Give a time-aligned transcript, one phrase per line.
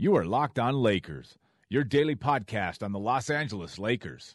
[0.00, 1.36] You are Locked On Lakers,
[1.68, 4.34] your daily podcast on the Los Angeles Lakers.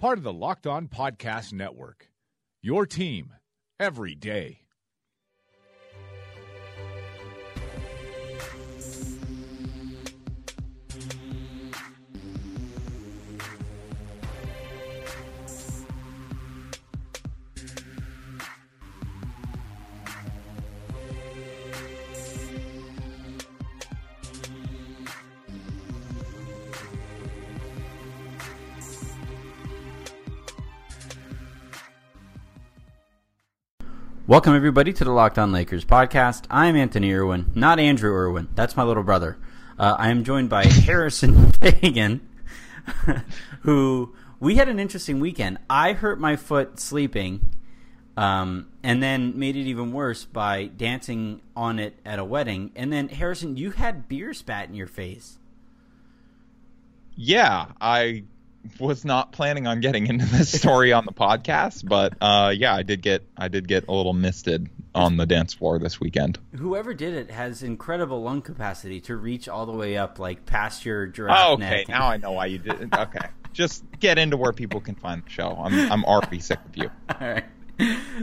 [0.00, 2.08] Part of the Locked On Podcast Network.
[2.62, 3.34] Your team
[3.78, 4.63] every day.
[34.26, 36.46] Welcome, everybody, to the Locked On Lakers podcast.
[36.48, 38.48] I'm Anthony Irwin, not Andrew Irwin.
[38.54, 39.36] That's my little brother.
[39.78, 42.20] Uh, I am joined by Harrison Faigen,
[43.60, 45.58] who we had an interesting weekend.
[45.68, 47.50] I hurt my foot sleeping,
[48.16, 52.72] um, and then made it even worse by dancing on it at a wedding.
[52.74, 55.38] And then, Harrison, you had beer spat in your face.
[57.14, 58.24] Yeah, I
[58.78, 62.82] was not planning on getting into this story on the podcast, but uh, yeah, I
[62.82, 66.38] did get I did get a little misted on the dance floor this weekend.
[66.56, 70.84] Whoever did it has incredible lung capacity to reach all the way up, like past
[70.84, 71.88] your giraffe oh, okay, neck.
[71.88, 72.88] now I know why you did it.
[72.92, 75.56] Okay, just get into where people can find the show.
[75.62, 76.90] I'm I'm already sick of you.
[77.20, 77.44] All right.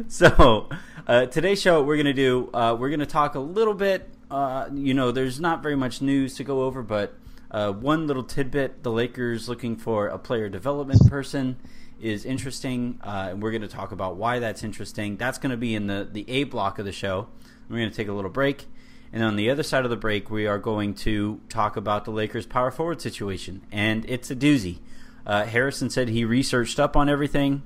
[0.08, 0.70] So
[1.08, 4.10] uh, today's show, we're gonna do uh, we're gonna talk a little bit.
[4.30, 7.14] Uh, you know, there's not very much news to go over, but
[7.52, 11.58] uh, one little tidbit: the Lakers looking for a player development person
[12.00, 15.18] is interesting, uh, and we're going to talk about why that's interesting.
[15.18, 17.28] That's going to be in the the A block of the show.
[17.70, 18.66] We're going to take a little break,
[19.14, 22.12] and on the other side of the break, we are going to talk about the
[22.12, 24.80] Lakers' power forward situation, and it's a doozy.
[25.26, 27.62] Uh, Harrison said he researched up on everything.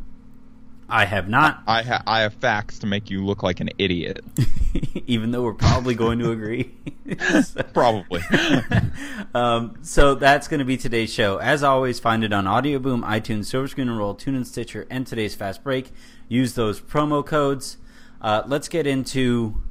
[0.88, 1.63] I have not.
[1.68, 4.23] I ha- I have facts to make you look like an idiot.
[5.07, 6.72] even though we're probably going to agree.
[7.73, 8.22] Probably.
[9.34, 11.38] um, so that's going to be today's show.
[11.38, 15.06] As always, find it on Audio Boom, iTunes, Silver Screen and Roll, TuneIn, Stitcher, and
[15.06, 15.91] today's Fast Break.
[16.28, 17.78] Use those promo codes.
[18.22, 19.62] Uh, let's get into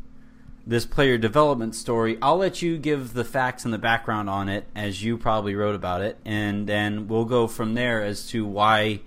[0.67, 2.17] this player development story.
[2.23, 5.75] I'll let you give the facts and the background on it, as you probably wrote
[5.75, 9.01] about it, and then we'll go from there as to why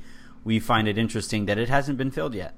[0.48, 2.56] we find it interesting that it hasn't been filled yet.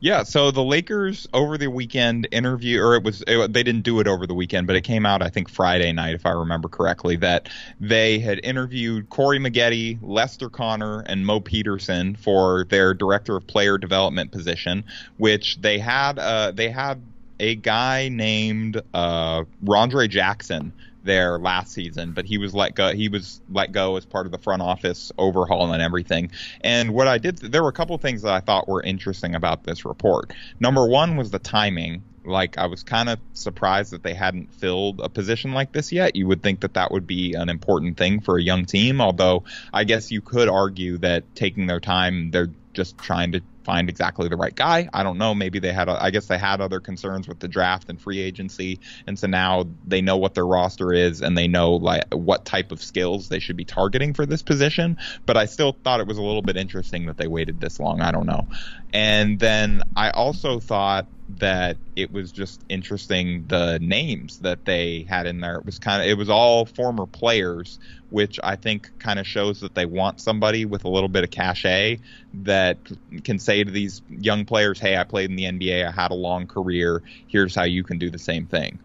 [0.00, 3.98] Yeah, so the Lakers over the weekend interview, or it was it, they didn't do
[3.98, 6.68] it over the weekend, but it came out I think Friday night, if I remember
[6.68, 7.48] correctly, that
[7.80, 13.78] they had interviewed Corey Maggette, Lester Connor, and Mo Peterson for their director of player
[13.78, 14.84] development position,
[15.16, 17.00] which they had uh, they had
[17.40, 20.72] a guy named uh, Rondre Jackson
[21.06, 22.92] there last season, but he was let go.
[22.92, 26.32] He was let go as part of the front office overhaul and everything.
[26.60, 29.64] And what I did, there were a couple things that I thought were interesting about
[29.64, 30.34] this report.
[30.60, 32.02] Number one was the timing.
[32.24, 36.16] Like I was kind of surprised that they hadn't filled a position like this yet.
[36.16, 39.00] You would think that that would be an important thing for a young team.
[39.00, 43.90] Although I guess you could argue that taking their time, they're just trying to find
[43.90, 44.88] exactly the right guy.
[44.94, 45.34] I don't know.
[45.34, 48.78] Maybe they had, I guess they had other concerns with the draft and free agency,
[49.08, 52.70] and so now they know what their roster is and they know like what type
[52.70, 54.96] of skills they should be targeting for this position.
[55.26, 58.00] But I still thought it was a little bit interesting that they waited this long.
[58.00, 58.46] I don't know.
[58.92, 65.26] And then I also thought that it was just interesting the names that they had
[65.26, 65.56] in there.
[65.56, 67.78] It was kind of it was all former players,
[68.10, 71.30] which I think kind of shows that they want somebody with a little bit of
[71.30, 71.98] cachet
[72.44, 72.78] that
[73.24, 75.86] can say to these young players, "Hey, I played in the NBA.
[75.86, 77.02] I had a long career.
[77.26, 78.78] Here's how you can do the same thing."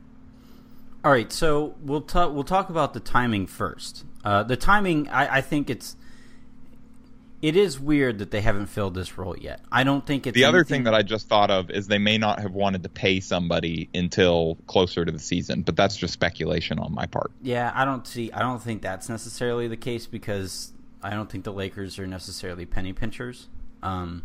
[1.03, 2.34] All right, so we'll talk.
[2.34, 4.05] We'll talk about the timing first.
[4.23, 5.96] Uh, the timing, I, I think it's
[7.41, 9.61] it is weird that they haven't filled this role yet.
[9.72, 12.17] I don't think it's the other thing that I just thought of is they may
[12.17, 16.78] not have wanted to pay somebody until closer to the season, but that's just speculation
[16.78, 17.32] on my part.
[17.41, 18.32] Yeah, I don't see.
[18.32, 22.66] I don't think that's necessarily the case because I don't think the Lakers are necessarily
[22.66, 23.47] penny pinchers.
[23.82, 24.23] Um,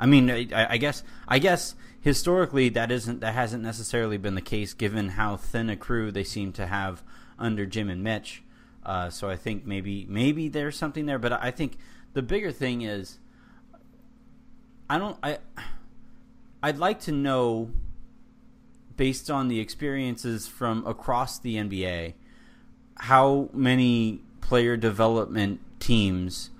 [0.00, 4.40] I mean, I, I guess I guess historically that isn't that hasn't necessarily been the
[4.40, 7.02] case given how thin a crew they seem to have
[7.38, 8.42] under Jim and Mitch.
[8.86, 11.76] Uh, so I think maybe maybe there's something there, but I think
[12.14, 13.18] the bigger thing is
[14.90, 15.38] I don't I
[16.62, 17.70] I'd like to know
[18.96, 22.14] based on the experiences from across the NBA
[22.96, 26.50] how many player development teams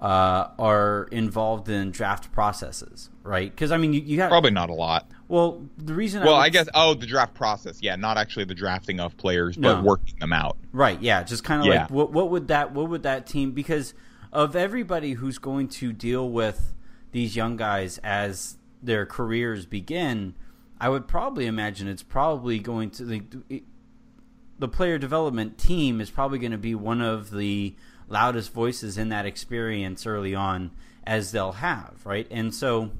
[0.00, 3.50] uh, are involved in draft processes, right?
[3.50, 5.10] Because I mean, you, you have Probably not a lot.
[5.26, 7.80] Well, the reason Well, I, would- I guess oh, the draft process.
[7.82, 10.56] Yeah, not actually the drafting of players, but working them out.
[10.72, 11.02] Right.
[11.02, 11.24] Yeah.
[11.24, 11.82] Just kind of Yeah.
[11.82, 13.92] like what what would that what would that team because
[14.32, 16.74] of everybody who's going to deal with
[17.12, 20.34] these young guys as their careers begin,
[20.80, 23.22] I would probably imagine it's probably going to the
[24.58, 27.76] the player development team is probably going to be one of the
[28.08, 30.72] loudest voices in that experience early on
[31.04, 32.26] as they'll have, right?
[32.30, 32.90] And so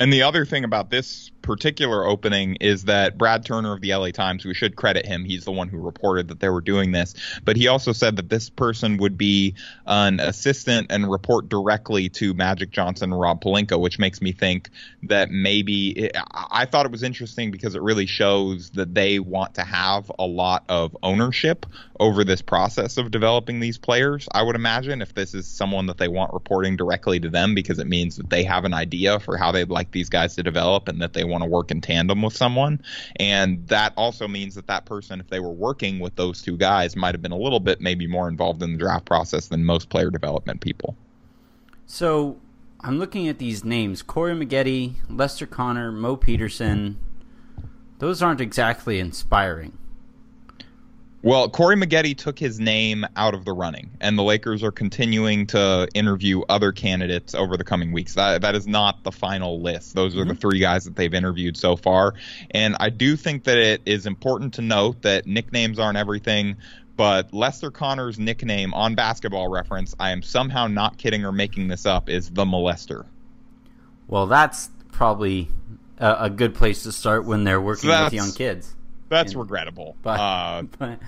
[0.00, 4.10] And the other thing about this particular opening is that Brad Turner of the LA
[4.10, 5.24] Times, we should credit him.
[5.24, 7.14] He's the one who reported that they were doing this.
[7.42, 9.54] But he also said that this person would be
[9.86, 14.68] an assistant and report directly to Magic Johnson and Rob Pelinka, which makes me think
[15.04, 19.64] that maybe I thought it was interesting because it really shows that they want to
[19.64, 21.64] have a lot of ownership
[21.98, 24.28] over this process of developing these players.
[24.32, 27.78] I would imagine if this is someone that they want reporting directly to them because
[27.78, 30.88] it means that they have an idea for how they'd like these guys to develop
[30.88, 32.82] and that they want to work in tandem with someone.
[33.16, 36.96] And that also means that that person, if they were working with those two guys,
[36.96, 39.88] might have been a little bit maybe more involved in the draft process than most
[39.88, 40.96] player development people.
[41.86, 42.38] So
[42.80, 46.98] I'm looking at these names: Corey Maggette, Lester Connor, Mo Peterson.
[47.98, 49.77] Those aren't exactly inspiring.
[51.20, 55.48] Well, Corey Maggette took his name out of the running, and the Lakers are continuing
[55.48, 58.14] to interview other candidates over the coming weeks.
[58.14, 59.96] That that is not the final list.
[59.96, 60.38] Those are the mm-hmm.
[60.38, 62.14] three guys that they've interviewed so far,
[62.52, 66.56] and I do think that it is important to note that nicknames aren't everything.
[66.96, 71.86] But Lester Connor's nickname on Basketball Reference, I am somehow not kidding or making this
[71.86, 73.06] up, is the Molester.
[74.08, 75.48] Well, that's probably
[75.98, 78.74] a, a good place to start when they're working with young kids.
[79.08, 79.96] That's And- regrettable.
[80.02, 80.98] But, uh, but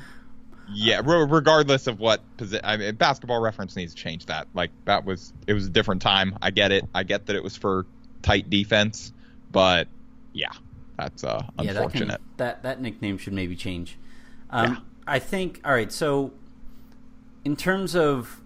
[0.73, 4.47] Yeah, re- regardless of what position, I mean, basketball reference needs to change that.
[4.55, 6.39] Like that was it was a different time.
[6.41, 6.85] I get it.
[6.95, 7.87] I get that it was for
[8.23, 9.13] tight defense,
[9.51, 9.89] but
[10.33, 10.53] yeah,
[10.97, 12.21] that's uh, yeah, that, unfortunate.
[12.37, 13.99] that that nickname should maybe change.
[14.51, 14.77] Um, Yeah.
[15.09, 15.61] I think.
[15.65, 16.33] All right, so
[17.45, 18.41] in terms of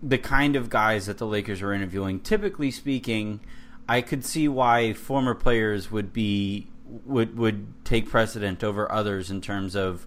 [0.00, 3.40] the kind of guys that the Lakers are interviewing, typically speaking,
[3.88, 6.68] I could see why former players would be
[7.06, 10.06] would would take precedent over others in terms of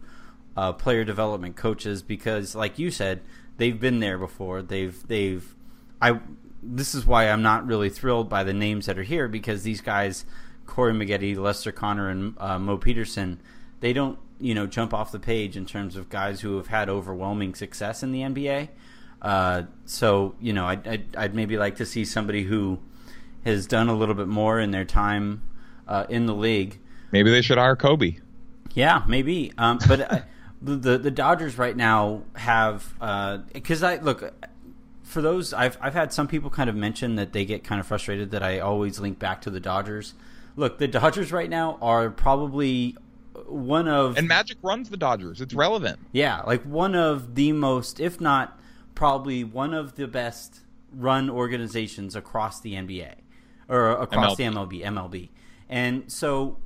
[0.56, 3.22] uh, player development coaches because, like you said,
[3.58, 4.62] they've been there before.
[4.62, 5.56] They've they've
[6.02, 6.20] I.
[6.64, 9.82] This is why I'm not really thrilled by the names that are here because these
[9.82, 10.26] guys,
[10.68, 13.40] Corey Maggette, Lester Connor, and uh, Mo Peterson,
[13.80, 16.90] they don't you know jump off the page in terms of guys who have had
[16.90, 18.70] overwhelming success in the NBA.
[19.22, 22.80] Uh, so you know, I'd, I'd, I'd maybe like to see somebody who
[23.46, 25.42] has done a little bit more in their time
[25.92, 26.80] uh, in the league.
[27.12, 28.18] Maybe they should hire Kobe.
[28.74, 29.52] Yeah, maybe.
[29.58, 30.20] Um, but uh,
[30.62, 32.94] the the Dodgers right now have
[33.54, 34.34] because I look
[35.04, 37.86] for those I've I've had some people kind of mention that they get kind of
[37.86, 40.14] frustrated that I always link back to the Dodgers.
[40.56, 42.96] Look, the Dodgers right now are probably
[43.46, 45.42] one of And Magic runs the Dodgers.
[45.42, 46.00] It's relevant.
[46.14, 48.58] yeah, like one of the most, if not
[48.96, 50.62] probably one of the best
[50.94, 53.16] run organizations across the NBA
[53.68, 55.30] or across the MLB, MLB.
[55.72, 56.58] And so,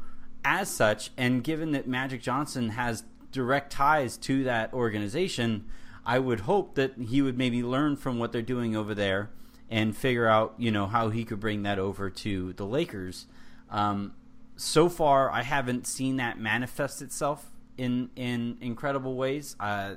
[0.44, 5.66] as such, and given that Magic Johnson has direct ties to that organization,
[6.06, 9.30] I would hope that he would maybe learn from what they're doing over there
[9.70, 13.28] and figure out, you know, how he could bring that over to the Lakers.
[13.70, 14.14] Um,
[14.56, 19.56] so far, I haven't seen that manifest itself in in incredible ways.
[19.60, 19.96] Uh,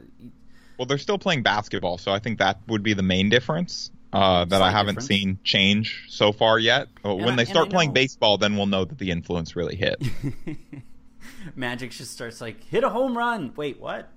[0.79, 4.45] Well, they're still playing basketball, so I think that would be the main difference uh,
[4.47, 5.07] that I haven't difference.
[5.07, 6.89] seen change so far yet.
[7.05, 9.77] Uh, And when I- they start playing baseball, then we'll know that the influence really
[9.77, 10.03] hit.
[11.57, 13.53] Magic just starts like hit a home run.
[13.57, 14.11] Wait, what?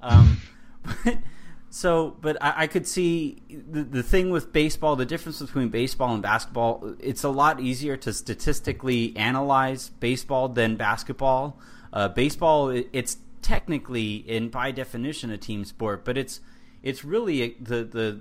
[0.00, 0.38] Um,
[1.04, 1.18] but
[1.68, 4.96] so, but I, I could see the the thing with baseball.
[4.96, 6.94] The difference between baseball and basketball.
[7.00, 11.58] It's a lot easier to statistically analyze baseball than basketball.
[11.92, 16.40] Uh, baseball, it, it's technically and by definition a team sport, but it's
[16.82, 18.20] it's really a, the the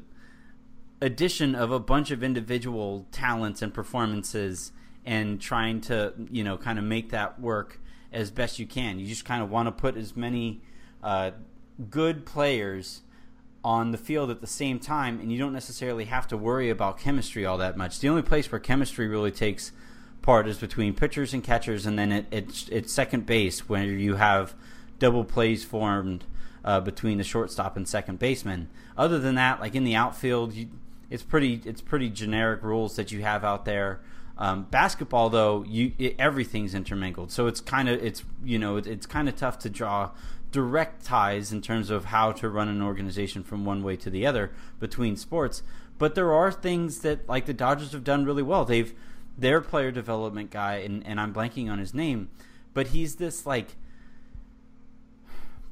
[1.02, 4.72] addition of a bunch of individual talents and performances
[5.06, 7.80] and trying to you know kind of make that work
[8.12, 10.62] as best you can you just kind of want to put as many
[11.04, 11.32] uh,
[11.90, 13.02] good players
[13.64, 17.00] on the field at the same time and you don't necessarily have to worry about
[17.00, 19.72] chemistry all that much the only place where chemistry really takes
[20.22, 24.16] part is between pitchers and catchers and then it, it's, it's second base where you
[24.16, 24.54] have
[25.00, 26.26] double plays formed
[26.64, 28.70] uh, between the shortstop and second baseman.
[28.98, 30.70] Other than that, like in the outfield, you,
[31.10, 34.02] it's pretty it's pretty generic rules that you have out there.
[34.38, 38.88] Um, basketball, though, you it, everything's intermingled, so it's kind of it's you know it,
[38.88, 40.12] it's kind of tough to draw
[40.52, 44.26] direct ties in terms of how to run an organization from one way to the
[44.26, 45.62] other between sports.
[45.98, 48.66] But there are things that like the Dodgers have done really well.
[48.66, 48.94] They've
[49.38, 52.30] their player development guy, and, and I'm blanking on his name,
[52.74, 53.76] but he's this like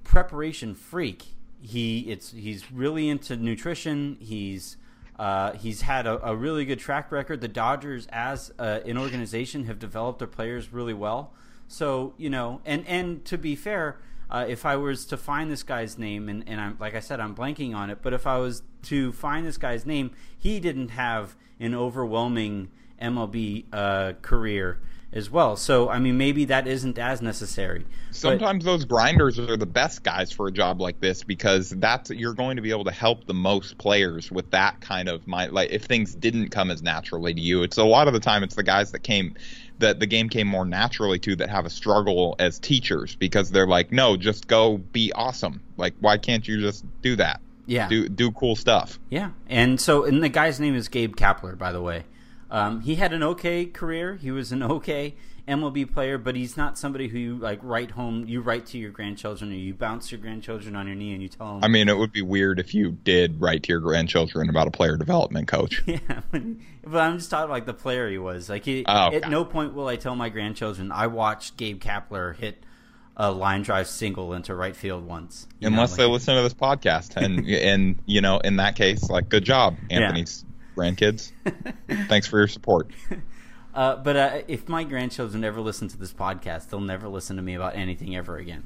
[0.04, 1.28] preparation freak.
[1.62, 4.18] He it's he's really into nutrition.
[4.20, 4.78] He's
[5.20, 7.42] uh, he's had a, a, really good track record.
[7.42, 11.34] The Dodgers, as uh, an organization, have developed their players really well.
[11.68, 13.98] So you know, and and to be fair,
[14.30, 17.20] uh, if I was to find this guy's name, and, and I'm like I said,
[17.20, 20.90] I'm blanking on it, but if I was to find this guy's name, he didn't
[20.90, 22.70] have an overwhelming
[23.02, 24.80] MLB uh, career
[25.14, 25.56] as well.
[25.56, 27.86] So I mean, maybe that isn't as necessary.
[28.12, 32.10] Sometimes but, those grinders are the best guys for a job like this because that's
[32.10, 35.54] you're going to be able to help the most players with that kind of mind.
[35.54, 38.44] Like if things didn't come as naturally to you, it's a lot of the time
[38.44, 39.36] it's the guys that came
[39.80, 43.68] that the game came more naturally to that have a struggle as teachers because they're
[43.68, 45.62] like, no, just go be awesome.
[45.78, 47.42] Like, why can't you just do that?
[47.68, 49.00] Yeah, do do cool stuff.
[49.10, 52.06] Yeah, and so and the guy's name is Gabe Kapler, by the way.
[52.50, 54.16] Um, he had an okay career.
[54.16, 55.16] He was an okay
[55.48, 58.26] MLB player, but he's not somebody who you like write home.
[58.28, 61.30] You write to your grandchildren, or you bounce your grandchildren on your knee and you
[61.30, 61.64] tell them.
[61.64, 64.72] I mean, it would be weird if you did write to your grandchildren about a
[64.72, 65.84] player development coach.
[65.98, 68.50] Yeah, but I'm just talking like the player he was.
[68.50, 72.36] Like, he, oh, at no point will I tell my grandchildren I watched Gabe Kapler
[72.36, 72.64] hit
[73.18, 75.48] a line drive single into right field once.
[75.62, 79.10] Unless know, like, they listen to this podcast, and and you know, in that case,
[79.10, 80.84] like, good job, Anthony's yeah.
[80.84, 81.32] grandkids.
[82.08, 82.92] Thanks for your support.
[83.74, 87.42] Uh, but uh, if my grandchildren ever listen to this podcast, they'll never listen to
[87.42, 88.66] me about anything ever again.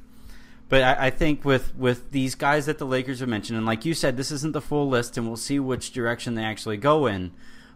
[0.70, 3.84] But I, I, think with with these guys that the Lakers have mentioned, and like
[3.84, 7.08] you said, this isn't the full list, and we'll see which direction they actually go
[7.08, 7.32] in.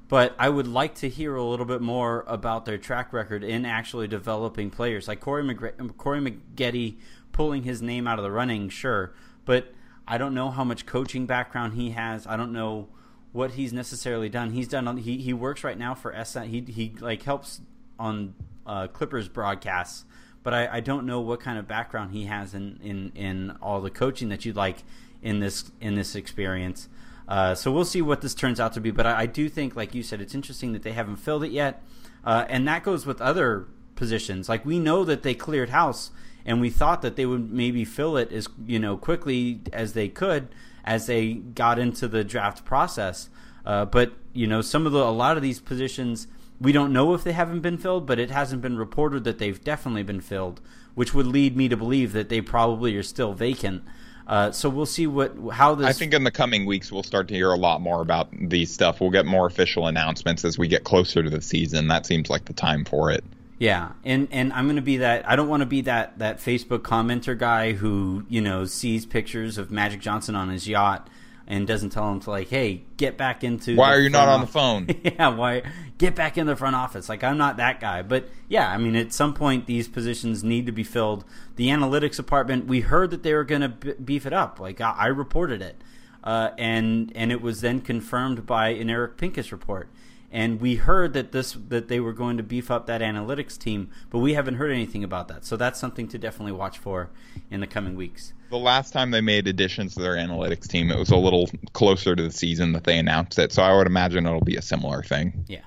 [0.08, 3.66] But I would like to hear a little bit more about their track record in
[3.66, 5.56] actually developing players, like Corey
[5.98, 6.98] Corey Maggette
[7.32, 9.14] pulling his name out of the running, sure,
[9.46, 9.74] but
[10.08, 12.28] I don't know how much coaching background he has.
[12.28, 12.88] I don't know
[13.32, 14.52] what he's necessarily done.
[14.52, 14.98] He's done.
[14.98, 16.44] He he works right now for SN.
[16.44, 17.62] He he like helps
[18.00, 18.36] on
[18.66, 20.06] uh, Clippers broadcasts,
[20.44, 23.82] but I, I don't know what kind of background he has in, in in all
[23.82, 24.84] the coaching that you'd like
[25.22, 26.88] in this in this experience.
[27.28, 28.92] Uh, so we'll see what this turns out to be.
[28.92, 31.52] But I, I, do think, like you said, it's interesting that they haven't filled it
[31.52, 31.82] yet,
[32.24, 34.48] uh, and that goes with other positions.
[34.48, 36.12] Like we know that they cleared house,
[36.46, 40.08] and we thought that they would maybe fill it as you know quickly as they
[40.08, 40.50] could
[40.84, 43.30] as they got into the draft process.
[43.66, 46.28] Uh, but you know, some of the a lot of these positions
[46.60, 49.62] we don't know if they haven't been filled, but it hasn't been reported that they've
[49.64, 50.62] definitely been filled,
[50.94, 53.84] which would lead me to believe that they probably are still vacant.
[54.28, 55.88] Uh, so we'll see what how this.
[55.88, 58.74] I think in the coming weeks we'll start to hear a lot more about these
[58.74, 59.00] stuff.
[59.00, 61.88] We'll get more official announcements as we get closer to the season.
[61.90, 63.24] That seems like the time for it.
[63.60, 65.28] Yeah, and and I'm going to be that.
[65.30, 69.58] I don't want to be that that Facebook commenter guy who you know sees pictures
[69.58, 71.08] of Magic Johnson on his yacht
[71.48, 73.76] and doesn't tell him to like, hey, get back into.
[73.76, 74.88] Why are you not on the phone?
[75.04, 75.64] yeah, why
[75.98, 77.08] get back in the front office?
[77.08, 80.66] Like I'm not that guy, but yeah, I mean, at some point these positions need
[80.66, 81.24] to be filled.
[81.56, 84.60] The analytics department, we heard that they were going to beef it up.
[84.60, 85.82] Like I, I reported it,
[86.24, 89.90] uh, and and it was then confirmed by an Eric Pincus report
[90.36, 93.90] and we heard that this that they were going to beef up that analytics team,
[94.10, 95.46] but we haven't heard anything about that.
[95.46, 97.10] So that's something to definitely watch for
[97.50, 98.34] in the coming weeks.
[98.50, 102.18] The last time they made additions to their analytics team, it was a little closer
[102.18, 103.54] to the season that they announced it.
[103.54, 105.46] So I would imagine it'll be a similar thing.
[105.48, 105.62] Yeah,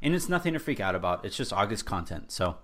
[0.00, 1.24] and it's nothing to freak out about.
[1.24, 2.30] It's just August content.
[2.30, 2.58] So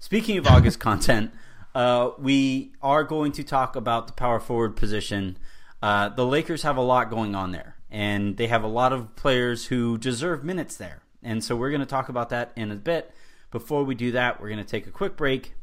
[0.00, 1.30] speaking of August content,
[1.76, 5.38] uh, we are going to talk about the power forward position.
[5.80, 9.14] Uh, the Lakers have a lot going on there, and they have a lot of
[9.14, 11.02] players who deserve minutes there.
[11.24, 13.10] And so we're going to talk about that in a bit.
[13.50, 15.54] Before we do that, we're going to take a quick break.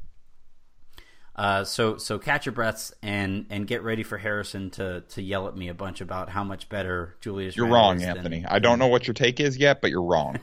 [1.33, 5.47] Uh, so so catch your breaths and and get ready for Harrison to to yell
[5.47, 7.55] at me a bunch about how much better Julius.
[7.55, 8.41] You're wrong, Anthony.
[8.41, 10.39] Than, I don't know what your take is yet, but you're wrong.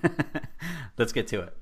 [0.98, 1.54] Let's get to it.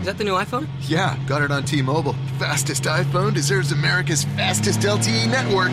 [0.00, 0.66] Is that the new iPhone?
[0.82, 2.14] Yeah, got it on T-Mobile.
[2.38, 5.72] Fastest iPhone deserves America's fastest LTE network.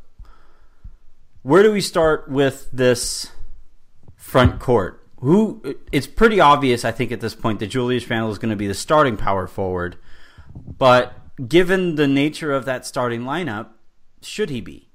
[1.43, 3.31] where do we start with this
[4.15, 4.97] front court?
[5.19, 8.55] Who it's pretty obvious, I think, at this point that Julius Randle is going to
[8.55, 9.97] be the starting power forward.
[10.55, 11.13] But
[11.47, 13.69] given the nature of that starting lineup,
[14.21, 14.89] should he be?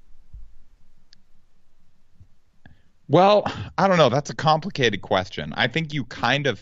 [3.07, 3.45] Well,
[3.77, 4.09] I don't know.
[4.09, 5.53] That's a complicated question.
[5.55, 6.61] I think you kind of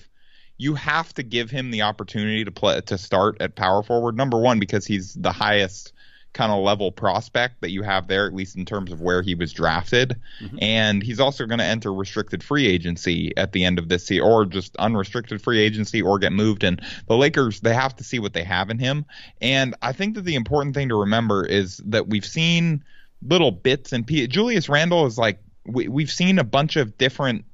[0.58, 4.16] you have to give him the opportunity to play to start at power forward.
[4.16, 5.92] Number one, because he's the highest
[6.36, 9.34] kind of level prospect that you have there, at least in terms of where he
[9.34, 10.16] was drafted.
[10.42, 10.58] Mm-hmm.
[10.62, 14.24] And he's also going to enter restricted free agency at the end of this year,
[14.24, 16.64] or just unrestricted free agency, or get moved.
[16.64, 19.06] And the Lakers, they have to see what they have in him.
[19.42, 22.84] And I think that the important thing to remember is that we've seen
[23.24, 24.28] little bits and pieces.
[24.28, 27.46] Julius Randle is like we, we've seen a bunch of different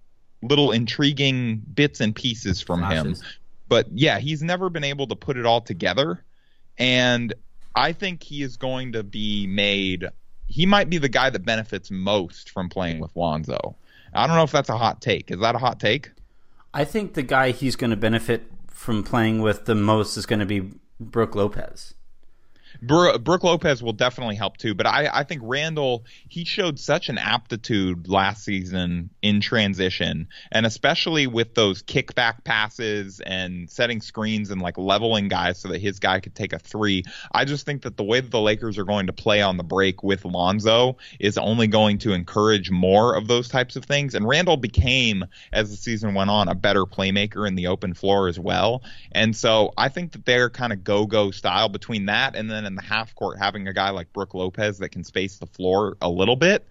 [0.41, 3.15] little intriguing bits and pieces from him.
[3.69, 6.25] But yeah, he's never been able to put it all together.
[6.77, 7.33] And
[7.75, 10.07] I think he is going to be made.
[10.47, 13.77] He might be the guy that benefits most from playing with Lonzo.
[14.13, 15.31] I don't know if that's a hot take.
[15.31, 16.11] Is that a hot take?
[16.73, 20.39] I think the guy he's going to benefit from playing with the most is going
[20.39, 21.93] to be Brook Lopez.
[22.81, 27.17] Brook Lopez will definitely help too, but I, I think Randle he showed such an
[27.17, 34.61] aptitude last season in transition, and especially with those kickback passes and setting screens and
[34.61, 37.03] like leveling guys so that his guy could take a three.
[37.31, 39.63] I just think that the way that the Lakers are going to play on the
[39.63, 44.15] break with Lonzo is only going to encourage more of those types of things.
[44.15, 48.27] And Randle became, as the season went on, a better playmaker in the open floor
[48.27, 48.83] as well.
[49.11, 52.60] And so I think that they're kind of go go style between that and then
[52.65, 55.97] in the half court, having a guy like Brook Lopez that can space the floor
[56.01, 56.65] a little bit,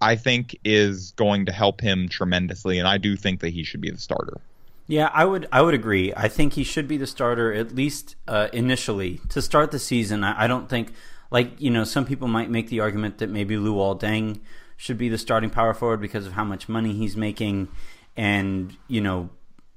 [0.00, 2.78] I think is going to help him tremendously.
[2.78, 4.40] And I do think that he should be the starter.
[4.86, 6.12] Yeah, I would I would agree.
[6.14, 10.22] I think he should be the starter at least uh, initially to start the season.
[10.24, 10.92] I, I, don't think
[11.30, 14.40] like you know some people might make the argument that maybe Luol Deng
[14.76, 17.68] should be the starting power forward because of how much money he's making
[18.14, 19.30] and you know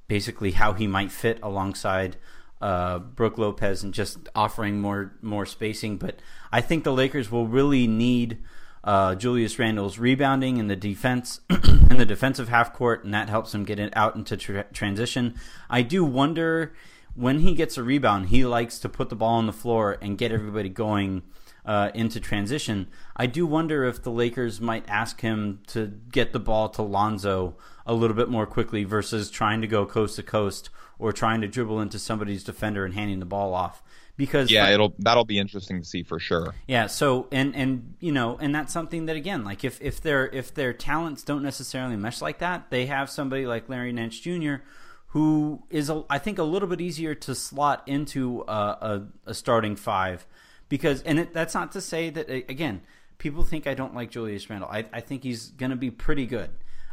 [0.10, 2.18] basically how he might fit alongside
[2.62, 5.98] uh, Brook Lopez and just offering more more spacing.
[5.98, 6.20] But
[6.52, 8.40] I think the Lakers will really need
[8.84, 13.54] uh, Julius Randle's rebounding in the defense in the defensive half court, and that helps
[13.54, 15.36] him get it out into tra- transition.
[15.70, 16.74] I do wonder
[17.13, 20.17] when he gets a rebound, he likes to put the ball on the floor and
[20.17, 21.24] get everybody going.
[21.65, 26.39] Uh, into transition, I do wonder if the Lakers might ask him to get the
[26.39, 30.70] ball to Lonzo a little bit more quickly versus trying to go coast to coast
[31.00, 33.84] or trying to dribble into somebody's defender and handing the ball off.
[34.16, 36.56] Because yeah it'll that'll be interesting to see for sure.
[36.68, 40.28] Yeah so and and you know and that's something that again like if if their
[40.28, 44.56] if their talents don't necessarily mesh like that they have somebody like larry nance jr
[45.10, 49.34] who is a, I think a little bit easier to slot into a, a, a
[49.34, 50.26] starting five.
[50.70, 52.82] Because and it, that's not to say that again
[53.18, 54.70] people think I don't like Julius Randle.
[54.70, 56.50] I, I think he's going to be pretty good.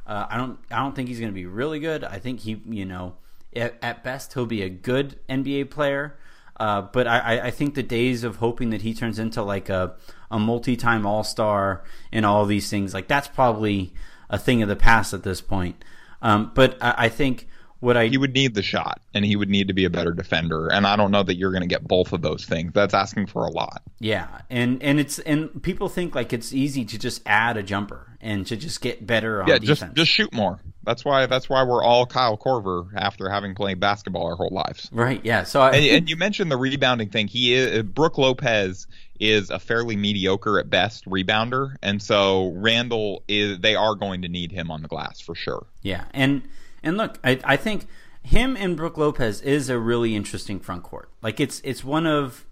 [0.07, 2.05] Uh, I don't I don't think he's going to be really good.
[2.05, 3.17] I think he you know
[3.57, 6.17] at, best, he'll be a good NBA player.
[6.57, 9.97] Uh, but I, I think the days of hoping that he turns into like a,
[10.31, 13.93] a multi time All Star and all these things, like that's probably
[14.31, 15.83] a thing of the past at this point.
[16.23, 17.49] Um, but I, I think
[17.81, 20.13] what I he would need the shot, and he would need to be a better
[20.13, 20.69] defender.
[20.69, 22.73] And I don't know that you're going to get both of those things.
[22.73, 23.83] That's asking for a lot.
[23.99, 28.14] Yeah, and and it's and people think like it's easy to just add a jumper
[28.25, 29.81] and to just get better on yeah, defense.
[29.81, 30.59] just just shoot more.
[30.83, 34.89] That's why that's why we're all Kyle Korver after having played basketball our whole lives.
[34.91, 35.21] Right.
[35.25, 35.45] Yeah.
[35.45, 37.29] So I, and, and, you mentioned the rebounding thing.
[37.29, 38.87] He is uh, Brook Lopez
[39.21, 44.29] is a fairly mediocre at best rebounder, and so Randle is they are going to
[44.29, 45.67] need him on the glass for sure.
[45.83, 46.43] Yeah, and
[46.83, 47.87] and look, I, I think
[48.23, 51.11] him and Brook Lopez is a really interesting front court.
[51.23, 52.47] Like it's it's one of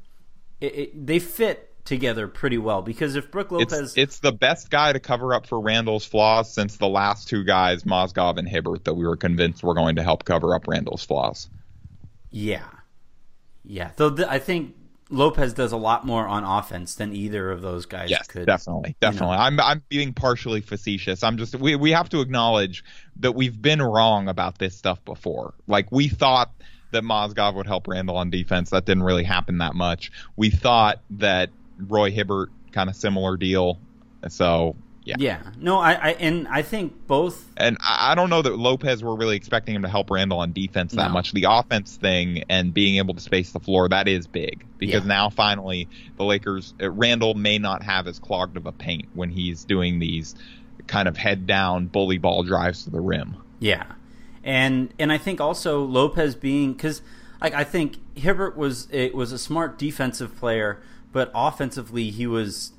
[0.61, 4.71] it, it, they fit together pretty well because if Brook Lopez, it's, it's, the best
[4.71, 8.85] guy to cover up for Randle's flaws since the last two guys, Mozgov and Hibbert,
[8.85, 11.49] that we were convinced were going to help cover up Randle's flaws.
[12.31, 12.68] Yeah,
[13.64, 13.90] yeah.
[13.97, 14.75] Though th- I think
[15.11, 18.47] Lopez does a lot more on offense than either of those guys yes, could.
[18.47, 19.35] Definitely, definitely.
[19.35, 19.42] You know.
[19.42, 21.23] I'm I'm being partially facetious.
[21.23, 22.85] I'm just we we have to acknowledge
[23.16, 25.55] that we've been wrong about this stuff before.
[25.66, 26.53] Like we thought
[26.92, 28.71] that Mozgov would help Randle on defense.
[28.71, 30.12] That didn't really happen that much.
[30.37, 33.78] We thought that Roy Hibbert kind of similar deal.
[34.28, 35.16] So yeah.
[35.18, 35.42] Yeah.
[35.58, 37.50] No, I, I and I think both.
[37.56, 40.52] And I, I, don't know that Lopez were really expecting him to help Randle on
[40.52, 41.12] defense that no.
[41.12, 41.32] much.
[41.32, 45.08] The offense thing and being able to space the floor that is big because yeah.
[45.08, 49.30] now finally the Lakers uh, Randle may not have as clogged of a paint when
[49.30, 50.35] he's doing these
[50.87, 53.37] kind of head down bully ball drives to the rim.
[53.58, 53.87] Yeah.
[54.44, 57.02] And and I think also Lopez being because
[57.40, 60.80] like I think Hibbert was it was a smart defensive player,
[61.12, 62.72] but offensively he was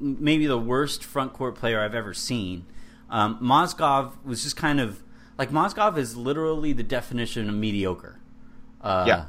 [0.00, 2.66] maybe the worst front court player I've ever seen.
[3.10, 5.02] Um, Mozgov was just kind of
[5.38, 8.18] like Mozgov is literally the definition of mediocre.
[8.80, 9.24] Uh, yeah,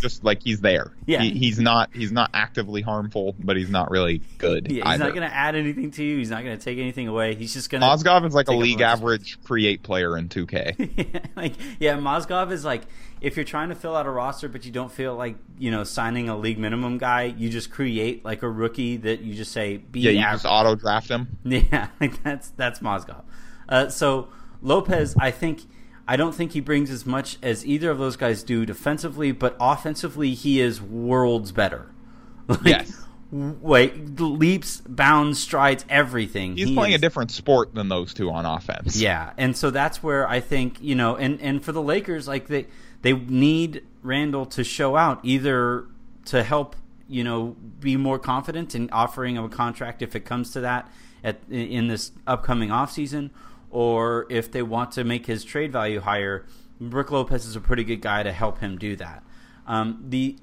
[0.00, 0.92] just like he's there.
[1.04, 1.20] Yeah.
[1.20, 4.70] he, he's not he's not actively harmful, but he's not really good.
[4.70, 5.04] yeah, he's either.
[5.04, 6.16] not going to add anything to you.
[6.16, 7.34] He's not going to take anything away.
[7.34, 7.86] He's just going to.
[7.86, 11.26] Mozgov is like a league average create player in 2K.
[11.36, 12.82] like yeah, Mozgov is like
[13.20, 15.84] if you're trying to fill out a roster but you don't feel like you know
[15.84, 19.76] signing a league minimum guy, you just create like a rookie that you just say
[19.78, 20.42] be yeah, you average.
[20.42, 21.38] just auto draft him.
[21.44, 23.24] Yeah, like that's that's Mozgov.
[23.68, 24.28] Uh, so
[24.62, 25.62] Lopez, I think
[26.08, 29.56] I don't think he brings as much as either of those guys do defensively, but
[29.60, 31.90] offensively he is worlds better.
[32.48, 32.98] Like, Yes.
[33.34, 36.54] Wait, leaps, bounds, strides, everything.
[36.56, 39.00] He's He playing is- a different sport than those two on offense.
[39.00, 42.48] yeah, and so that's where I think you know, and and for the Lakers, like
[42.48, 42.66] they
[43.00, 45.86] they need Randle to show out either
[46.26, 46.76] to help
[47.08, 50.92] you know be more confident in offering him a contract if it comes to that
[51.24, 53.30] at in this upcoming offseason,
[53.72, 56.46] or if they want to make his trade value higher.
[56.78, 59.24] Brook Lopez is a pretty good guy to help him do that.
[59.66, 60.36] Um, the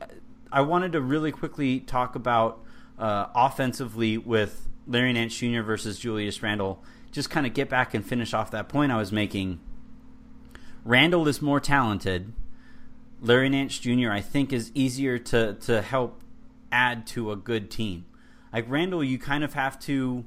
[0.52, 2.63] I wanted to really quickly talk about
[2.98, 5.62] uh, offensively with Larry Nance Jr.
[5.62, 6.84] versus Julius Randle.
[7.12, 9.60] Just kind of get back and finish off that point I was making.
[10.84, 12.34] Randle is more talented.
[13.22, 14.12] Larry Nance Jr.
[14.12, 16.24] I think is easier to to help
[16.72, 18.06] add to a good team.
[18.52, 20.26] Like Randle, you kind of have to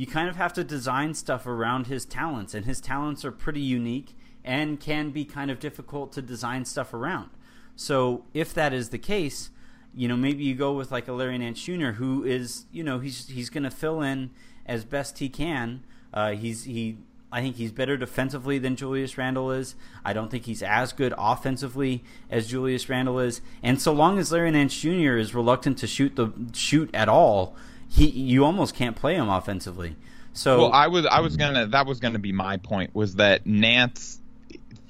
[0.00, 3.60] you kind of have to design stuff around his talents, and his talents are pretty
[3.60, 7.28] unique and can be kind of difficult to design stuff around.
[7.76, 9.50] So if that is the case,
[9.94, 11.90] you know maybe you go with like a Larry Nance Jr.
[11.90, 14.30] who is you know he's he's going to fill in
[14.64, 15.84] as best he can.
[16.14, 16.96] Uh, he's he
[17.30, 19.74] I think he's better defensively than Julius Randle is.
[20.02, 23.42] I don't think he's as good offensively as Julius Randle is.
[23.62, 25.18] And so long as Larry Nance Jr.
[25.18, 27.54] is reluctant to shoot the shoot at all,
[27.90, 29.96] he you almost can't play him offensively.
[30.32, 33.46] So Well, I was I was gonna that was gonna be my point was that
[33.46, 34.20] Nance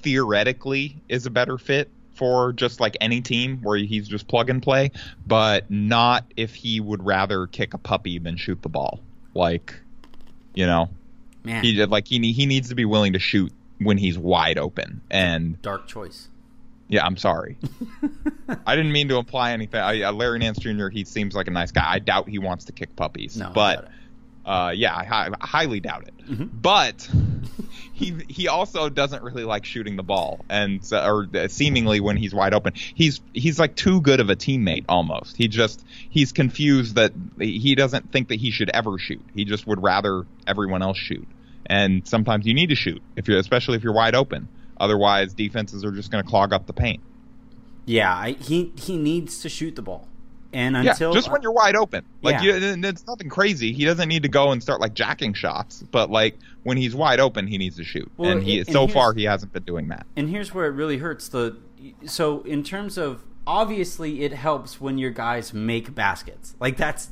[0.01, 4.61] theoretically is a better fit for just like any team where he's just plug and
[4.61, 4.91] play,
[5.25, 8.99] but not if he would rather kick a puppy than shoot the ball.
[9.33, 9.73] Like,
[10.53, 10.89] you know,
[11.43, 15.01] man, he like he he needs to be willing to shoot when he's wide open.
[15.09, 16.27] And dark choice.
[16.91, 17.57] Yeah, I'm sorry.
[18.67, 19.79] I didn't mean to imply anything.
[19.79, 20.89] I, uh, Larry Nance Jr.
[20.89, 21.89] He seems like a nice guy.
[21.89, 23.37] I doubt he wants to kick puppies.
[23.37, 23.87] No, but
[24.45, 26.17] uh, yeah, I, I highly doubt it.
[26.29, 26.47] Mm-hmm.
[26.61, 27.09] But
[27.93, 32.17] he he also doesn't really like shooting the ball, and so- or uh, seemingly when
[32.17, 35.37] he's wide open, he's he's like too good of a teammate almost.
[35.37, 39.23] He just he's confused that he doesn't think that he should ever shoot.
[39.33, 41.25] He just would rather everyone else shoot.
[41.65, 44.49] And sometimes you need to shoot if you're especially if you're wide open.
[44.81, 46.99] Otherwise, defenses are just going to clog up the paint.
[47.85, 50.07] Yeah, I, he he needs to shoot the ball.
[50.53, 52.03] And Yeah, until just when you're wide open.
[52.21, 52.57] Like Yeah.
[52.57, 53.71] you, it's nothing crazy.
[53.71, 57.19] He doesn't need to go and start like jacking shots, but like when he's wide
[57.21, 58.11] open, he needs to shoot.
[58.17, 60.05] Well, and he and so far he hasn't been doing that.
[60.17, 61.55] and here's where it really hurts the
[62.05, 67.09] so in terms of obviously it helps when your guys make baskets like that's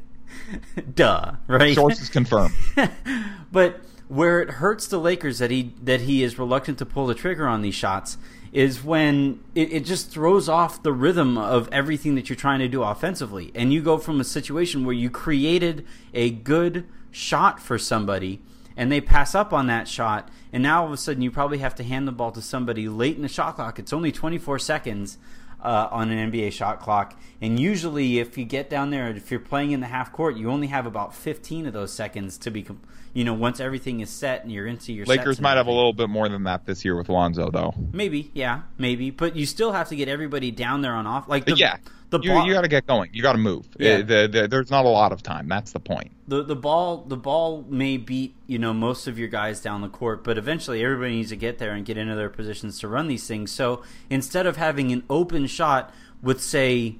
[0.94, 2.52] duh right Sources confirm.
[3.52, 7.14] but where it hurts the Lakers that he that he is reluctant to pull the
[7.14, 8.18] trigger on these shots
[8.52, 12.68] is when it, it just throws off the rhythm of everything that you're trying to
[12.68, 17.78] do offensively, and you go from a situation where you created a good shot for
[17.78, 18.40] somebody,
[18.76, 21.58] and they pass up on that shot, and now all of a sudden you probably
[21.58, 23.78] have to hand the ball to somebody late in the shot clock.
[23.78, 25.18] It's only 24 seconds
[25.66, 27.18] uh, on an NBA shot clock.
[27.42, 30.48] And usually, if you get down there, if you're playing in the half court, you
[30.48, 32.64] only have about 15 of those seconds to be,
[33.12, 35.92] you know, once everything is set and you're into your Lakers might have a little
[35.92, 37.74] bit more than that this year with Lonzo, though.
[37.92, 41.28] Maybe, yeah, maybe, but you still have to get everybody down there on off.
[41.28, 41.78] Like, the, yeah,
[42.10, 43.10] the you, ball, you got to get going.
[43.12, 43.66] You got to move.
[43.78, 43.98] Yeah.
[43.98, 45.48] The, the, there's not a lot of time.
[45.48, 46.12] That's the point.
[46.28, 49.88] the the ball the ball may beat you know most of your guys down the
[49.88, 53.08] court, but eventually everybody needs to get there and get into their positions to run
[53.08, 53.50] these things.
[53.50, 55.92] So instead of having an open shot
[56.22, 56.96] with say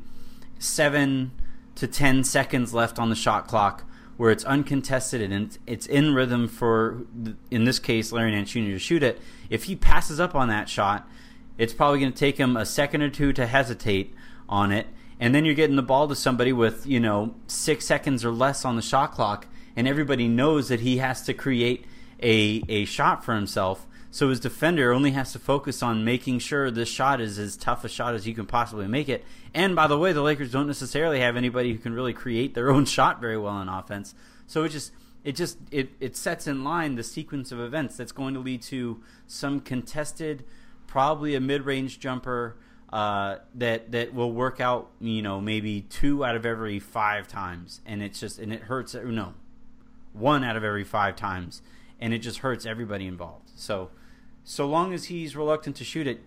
[0.59, 1.31] seven
[1.77, 3.85] to ten seconds left on the shot clock,
[4.17, 7.03] where it's uncontested and it's- it's in rhythm for
[7.51, 8.61] in this case Larry Nance Jr.
[8.61, 11.09] to shoot it, if he passes up on that shot,
[11.59, 14.15] it's probably going to take him a second or two to hesitate
[14.49, 14.87] on it.
[15.19, 18.65] And then you're getting the ball to somebody with you know six seconds or less
[18.65, 21.85] on the shot clock and everybody knows that he has to create
[22.23, 23.87] a, a shot for himself.
[24.11, 27.85] So his defender only has to focus on making sure this shot is as tough
[27.85, 29.23] a shot as you can possibly make it.
[29.53, 32.71] And by the way the lakers don't necessarily have anybody who can really create their
[32.73, 34.15] own shot very well on offense.
[34.47, 38.13] So it just it just it, it sets in line the sequence of events that's
[38.13, 40.45] going to lead to some contested
[40.87, 42.57] probably a mid-range jumper
[42.93, 44.91] uh, that that will work out.
[45.01, 48.95] You know, maybe two out of every five times, and it's just and it hurts.
[48.95, 49.35] No,
[50.13, 51.63] one out of every five times,
[52.01, 53.51] and it just hurts everybody involved.
[53.55, 53.91] So,
[54.45, 56.21] so long as he's reluctant to shoot it,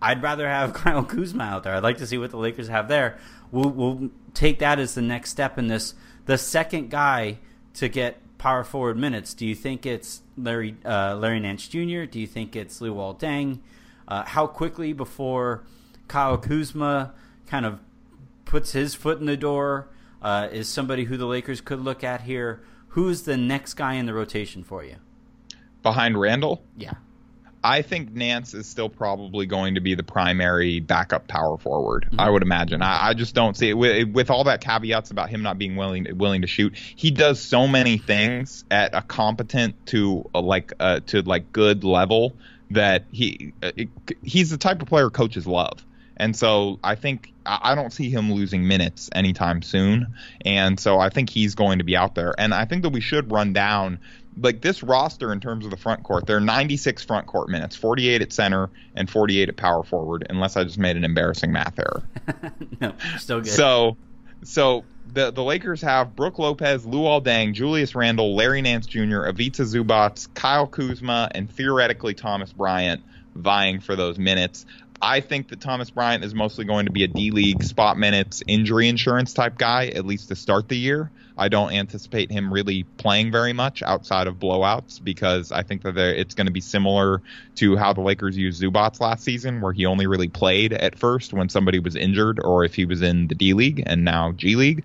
[0.00, 1.74] I'd rather have Kyle Kuzma out there.
[1.74, 3.18] I'd like to see what the Lakers have there.
[3.50, 5.94] We'll, we'll take that as the next step in this.
[6.26, 7.38] The second guy
[7.74, 9.34] to get power forward minutes.
[9.34, 12.04] Do you think it's Larry uh, Larry Nance Jr.?
[12.04, 13.60] Do you think it's Luol Deng?
[14.08, 15.64] Uh, how quickly before
[16.12, 17.14] Kyle Kuzma
[17.46, 17.80] kind of
[18.44, 19.88] puts his foot in the door
[20.20, 22.62] uh, is somebody who the Lakers could look at here?
[22.88, 24.96] Who's the next guy in the rotation for you?
[25.82, 26.62] Behind Randle?
[26.76, 26.92] Yeah.
[27.64, 32.04] I think Nance is still probably going to be the primary backup power forward.
[32.08, 32.20] Mm-hmm.
[32.20, 32.82] I would imagine.
[32.82, 35.76] I, I, just don't see it with, with all that caveats about him not being
[35.76, 36.76] willing willing to shoot.
[36.76, 41.84] He does so many things at a competent to a, like uh, to like good
[41.84, 42.36] level
[42.70, 43.88] that he uh, it,
[44.22, 45.86] he's the type of player coaches love.
[46.16, 50.14] And so I think I don't see him losing minutes anytime soon.
[50.44, 52.34] And so I think he's going to be out there.
[52.38, 53.98] And I think that we should run down
[54.40, 57.76] like this roster in terms of the front court, there are 96 front court minutes,
[57.76, 61.78] 48 at center and 48 at power forward, unless I just made an embarrassing math
[61.78, 62.02] error.
[62.80, 63.52] no, still good.
[63.52, 63.96] So,
[64.42, 69.62] so the the Lakers have Brook Lopez, Luol Deng, Julius Randle, Larry Nance Jr., Ivica
[69.62, 73.02] Zubac, Kyle Kuzma, and theoretically Thomas Bryant
[73.34, 74.66] vying for those minutes.
[75.04, 78.40] I think that Thomas Bryant is mostly going to be a D League spot minutes
[78.46, 81.10] injury insurance type guy, at least to start the year.
[81.36, 85.98] I don't anticipate him really playing very much outside of blowouts because I think that
[85.98, 87.20] it's going to be similar
[87.56, 91.32] to how the Lakers used Zubac last season, where he only really played at first
[91.32, 94.54] when somebody was injured or if he was in the D League and now G
[94.54, 94.84] League.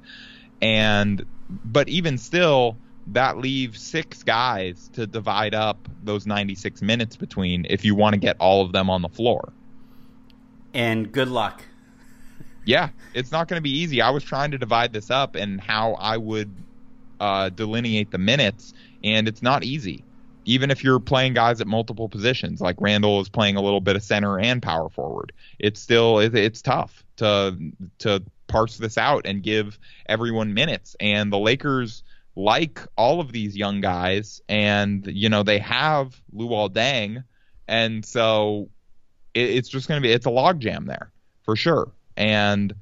[0.64, 2.76] And but even still,
[3.06, 8.20] that leaves six guys to divide up those 96 minutes between if you want to
[8.20, 9.54] get all of them on the floor
[10.78, 11.64] and good luck.
[12.64, 14.02] Yeah, it's not going to be easy.
[14.02, 16.54] I was trying to divide this up and how I would
[17.20, 20.04] uh, delineate the minutes, and it's not easy.
[20.46, 23.96] Even if you're playing guys at multiple positions, like Randle is playing a little bit
[23.96, 27.58] of center and power forward, it's still it's tough to
[28.00, 30.96] to parse this out and give everyone minutes.
[31.00, 32.04] And the Lakers
[32.36, 37.24] like all of these young guys, and you know they have Luol Deng,
[37.68, 38.70] and so
[39.38, 41.12] it, it's just going to be it's a logjam there
[41.44, 41.92] for sure.
[42.16, 42.74] And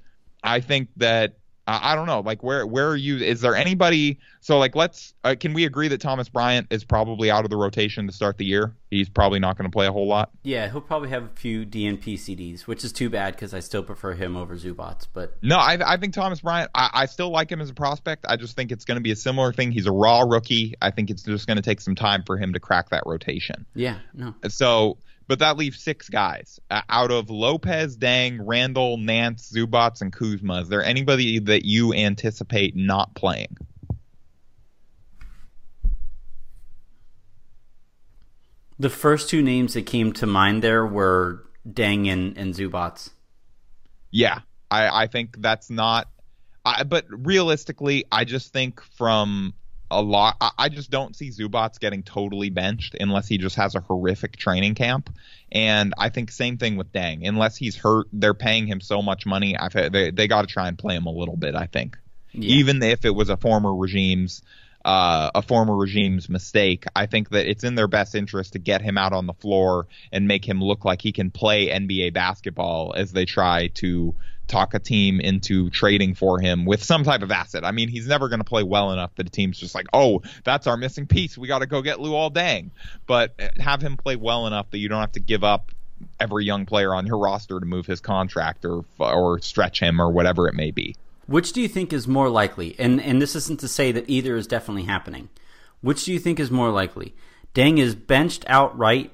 [0.43, 1.35] I think that
[1.67, 3.17] I don't know, like where where are you?
[3.17, 4.19] Is there anybody?
[4.39, 7.57] So like, let's uh, can we agree that Thomas Bryant is probably out of the
[7.57, 8.75] rotation to start the year?
[8.91, 10.29] He's probably not going to play a whole lot.
[10.43, 13.81] Yeah, he'll probably have a few DNP CDs, which is too bad because I still
[13.81, 15.07] prefer him over Zubac.
[15.11, 16.69] But no, I, I think Thomas Bryant.
[16.75, 18.27] I, I still like him as a prospect.
[18.29, 19.71] I just think it's going to be a similar thing.
[19.71, 20.75] He's a raw rookie.
[20.83, 23.65] I think it's just going to take some time for him to crack that rotation.
[23.73, 24.35] Yeah, no.
[24.49, 30.13] So but that leaves six guys uh, out of Lopez, Deng, Randle, Nance, Zubac, and
[30.13, 30.61] Kuzma.
[30.61, 33.57] Is there anybody that you anticipate not playing?
[38.77, 43.09] The first two names that came to mind there were Deng and, and Zubac.
[44.11, 46.09] Yeah, I, I think that's not.
[46.65, 49.53] I, but realistically, I just think from
[49.91, 50.38] a lot.
[50.58, 54.76] I just don't see Zubac getting totally benched unless he just has a horrific training
[54.76, 55.15] camp.
[55.52, 57.28] And I think same thing with Deng.
[57.28, 59.58] Unless he's hurt, they're paying him so much money.
[59.58, 61.56] I've, they they got to try and play him a little bit.
[61.56, 61.98] I think,
[62.32, 62.56] yeah.
[62.56, 64.41] even if it was a former regime's
[64.86, 66.86] uh, a former regime's mistake.
[66.95, 69.88] I think that it's in their best interest to get him out on the floor
[70.12, 74.13] and make him look like he can play NBA basketball as they try to
[74.47, 77.65] talk a team into trading for him with some type of asset.
[77.65, 80.21] I mean, he's never going to play well enough that a team's just like, oh,
[80.43, 81.38] that's our missing piece.
[81.38, 82.71] We got to go get Luol Deng.
[83.08, 85.71] But eh, have him play well enough that you don't have to give up
[86.19, 90.10] every young player on your roster to move his contract or or stretch him or
[90.12, 90.95] whatever it may be.
[91.27, 92.75] Which do you think is more likely?
[92.77, 95.29] And and this isn't to say that either is definitely happening.
[95.81, 97.15] Which do you think is more likely?
[97.53, 99.12] Deng is benched outright,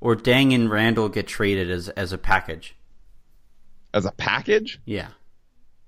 [0.00, 2.76] or Deng and Randle get traded as as a package
[3.94, 4.80] as a package.
[4.84, 5.08] Yeah.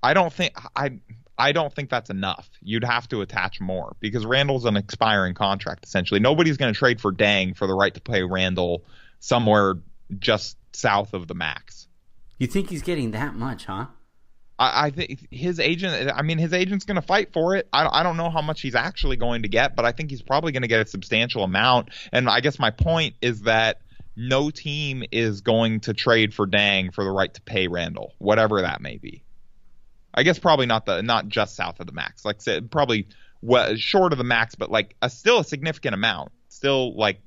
[0.03, 0.99] I don't think I
[1.37, 2.49] I don't think that's enough.
[2.61, 6.19] You'd have to attach more because Randle's an expiring contract essentially.
[6.19, 8.83] Nobody's going to trade for Deng for the right to pay Randle
[9.19, 9.75] somewhere
[10.19, 11.87] just south of the max.
[12.37, 13.87] You think he's getting that much, huh?
[14.57, 16.11] I, I think his agent.
[16.13, 17.67] I mean, his agent's going to fight for it.
[17.73, 20.21] I, I don't know how much he's actually going to get, but I think he's
[20.21, 21.89] probably going to get a substantial amount.
[22.11, 23.81] And I guess my point is that
[24.15, 28.61] no team is going to trade for Deng for the right to pay Randle, whatever
[28.61, 29.23] that may be.
[30.13, 32.25] I guess probably not the not just south of the max.
[32.25, 33.07] Like said, probably
[33.41, 36.31] well, short of the max, but like a still a significant amount.
[36.49, 37.21] Still like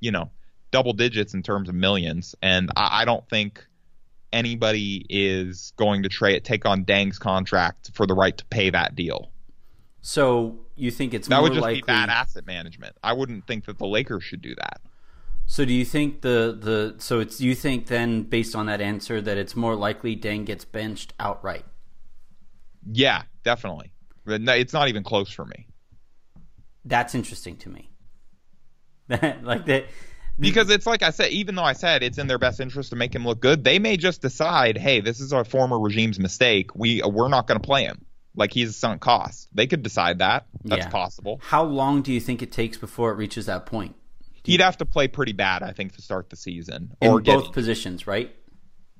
[0.00, 0.30] you know
[0.70, 2.34] double digits in terms of millions.
[2.42, 3.66] And I, I don't think
[4.32, 8.94] anybody is going to trade take on Deng's contract for the right to pay that
[8.94, 9.30] deal.
[10.02, 11.80] So you think it's that would just likely...
[11.80, 12.96] be bad asset management.
[13.02, 14.80] I wouldn't think that the Lakers should do that.
[15.50, 19.20] So do you think the the so it's you think then based on that answer
[19.22, 21.64] that it's more likely Deng gets benched outright?
[22.92, 23.90] Yeah, definitely.
[24.26, 25.66] It's not even close for me.
[26.84, 27.90] That's interesting to me.
[29.08, 29.86] like that
[30.38, 32.96] because it's like I said, even though I said it's in their best interest to
[32.96, 36.74] make him look good, they may just decide, hey, this is our former regime's mistake.
[36.74, 38.04] We we're not going to play him.
[38.36, 39.48] Like he's a sunk cost.
[39.54, 40.46] They could decide that.
[40.62, 40.90] That's yeah.
[40.90, 41.40] possible.
[41.42, 43.96] How long do you think it takes before it reaches that point?
[44.48, 46.96] He'd have to play pretty bad, I think, to start the season.
[47.00, 48.34] In or both positions, right?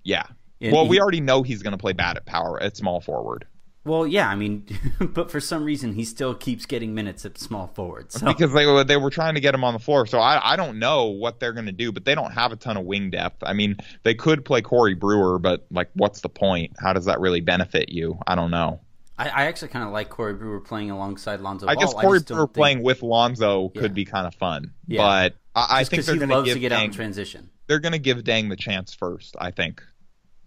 [0.04, 0.24] Yeah.
[0.60, 3.46] In, well, we already know he's going to play bad at power at small forward.
[3.84, 4.66] Well, yeah, I mean,
[5.00, 8.12] but for some reason he still keeps getting minutes at small forward.
[8.12, 8.26] So.
[8.26, 10.78] Because they they were trying to get him on the floor, so I I don't
[10.78, 13.42] know what they're going to do, but they don't have a ton of wing depth.
[13.42, 16.72] I mean, they could play Corey Brewer, but like, what's the point?
[16.78, 18.18] How does that really benefit you?
[18.26, 18.80] I don't know.
[19.18, 21.66] I, I actually kind of like Corey Brewer playing alongside Lonzo.
[21.66, 22.54] I guess Corey Brewer think...
[22.54, 23.88] playing with Lonzo could yeah.
[23.88, 25.02] be kind of fun, yeah.
[25.02, 27.50] but I, I think they're going to get Deng, out in transition.
[27.66, 29.34] They're going to give Deng the chance first.
[29.38, 29.82] I think.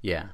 [0.02, 0.28] Yeah.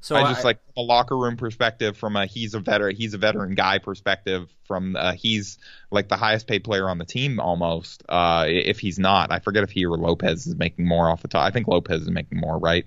[0.00, 3.14] So I just I, like a locker room perspective, from a he's a veteran, he's
[3.14, 4.48] a veteran guy perspective.
[4.64, 5.58] From uh, he's
[5.90, 8.04] like the highest paid player on the team almost.
[8.08, 11.28] Uh, if he's not, I forget if he or Lopez is making more off the
[11.28, 11.44] top.
[11.44, 12.86] I think Lopez is making more, right?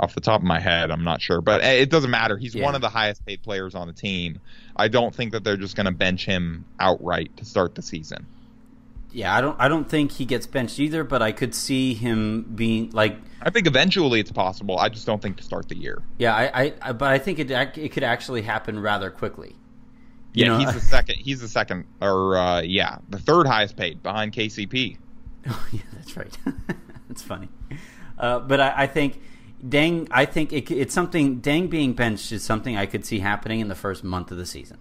[0.00, 2.38] Off the top of my head, I'm not sure, but it doesn't matter.
[2.38, 2.64] He's yeah.
[2.64, 4.40] one of the highest paid players on the team.
[4.74, 8.26] I don't think that they're just going to bench him outright to start the season
[9.12, 12.42] yeah, I don't I don't think he gets benched either, but I could see him
[12.54, 13.18] being like.
[13.42, 14.78] I think eventually it's possible.
[14.78, 16.02] I just don't think to start the year.
[16.18, 19.56] Yeah, I, I but I think it it could actually happen rather quickly.
[20.32, 20.58] You yeah, know?
[20.58, 21.16] he's the second.
[21.16, 24.98] He's the second, or uh, yeah, the third highest paid behind KCP.
[25.48, 26.38] Oh yeah, that's right.
[27.08, 27.48] that's funny.
[28.16, 29.20] Uh, but I, I, think
[29.66, 30.08] Deng.
[30.10, 31.40] I think it, it's something.
[31.40, 34.46] Deng being benched is something I could see happening in the first month of the
[34.46, 34.78] season.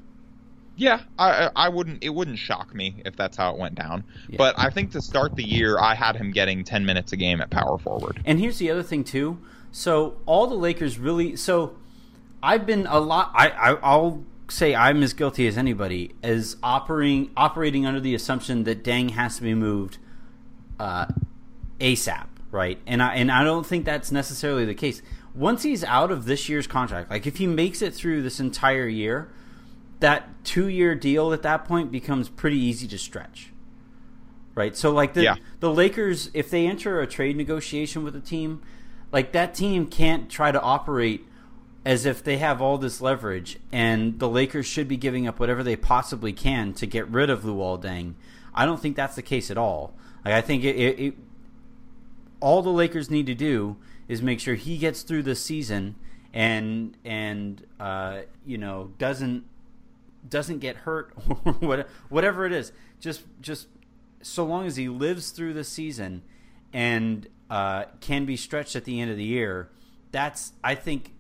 [0.76, 4.06] Yeah, I I wouldn't it wouldn't shock me if that's how it went down.
[4.30, 4.38] Yeah.
[4.38, 7.42] But I think to start the year, I had him getting 10 minutes a game
[7.42, 8.22] at power forward.
[8.26, 9.40] And here's the other thing too.
[9.72, 11.76] So all the Lakers really so
[12.42, 17.32] I've been a lot I, I I'll say I'm as guilty as anybody as operating
[17.36, 19.98] operating under the assumption that Deng has to be moved
[20.80, 21.08] uh,
[21.80, 22.80] ASAP, right?
[22.88, 25.02] And I and I don't think that's necessarily the case.
[25.36, 28.88] Once he's out of this year's contract, like if he makes it through this entire
[28.88, 29.30] year,
[30.00, 33.52] that two year deal at that point becomes pretty easy to stretch.
[34.56, 34.76] Right?
[34.76, 35.36] So like the yeah.
[35.60, 38.62] the Lakers if they enter a trade negotiation with a team,
[39.12, 41.26] like that team can't try to operate
[41.86, 45.64] as if they have all this leverage and the Lakers should be giving up whatever
[45.64, 48.16] they possibly can to get rid of Luol Deng.
[48.54, 49.94] I don't think that's the case at all.
[50.26, 51.14] Like I think it, it, it
[52.40, 55.96] all the Lakers need to do is make sure he gets through the season
[56.34, 59.46] and and uh, you know doesn't
[60.28, 61.14] doesn't get hurt
[61.62, 62.72] or whatever it is.
[63.00, 63.68] Just just
[64.22, 66.24] so long as he lives through the season
[66.74, 69.70] and uh, can be stretched at the end of the year,
[70.12, 71.16] that's I think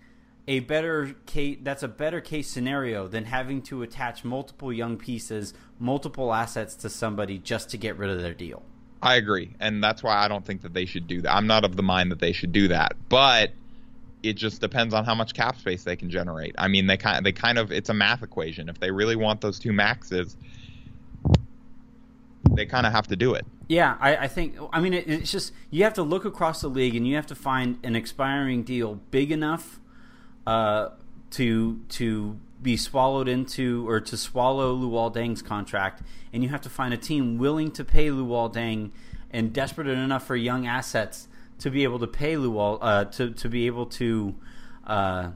[0.47, 1.59] a better case.
[1.61, 6.89] That's a better case scenario than having to attach multiple young pieces, multiple assets to
[6.89, 8.63] somebody just to get rid of their deal.
[9.01, 11.33] I agree, and that's why I don't think that they should do that.
[11.33, 13.51] I'm not of the mind that they should do that, but
[14.23, 16.53] it just depends on how much cap space they can generate.
[16.57, 18.67] I mean, they kind they kind of it's a math equation.
[18.67, 20.35] If they really want those two maxes,
[22.51, 23.45] they kind of have to do it.
[23.69, 24.55] Yeah, I, I think.
[24.73, 27.27] I mean, it, it's just you have to look across the league and you have
[27.27, 29.79] to find an expiring deal big enough
[30.45, 30.89] uh,
[31.31, 36.01] to to be swallowed into or to swallow Luol Deng's contract,
[36.33, 38.91] and you have to find a team willing to pay Luol Deng
[39.31, 41.27] and desperate enough for young assets
[41.59, 44.35] to be able to pay Luol, uh, to to be able to,
[44.85, 45.31] uh,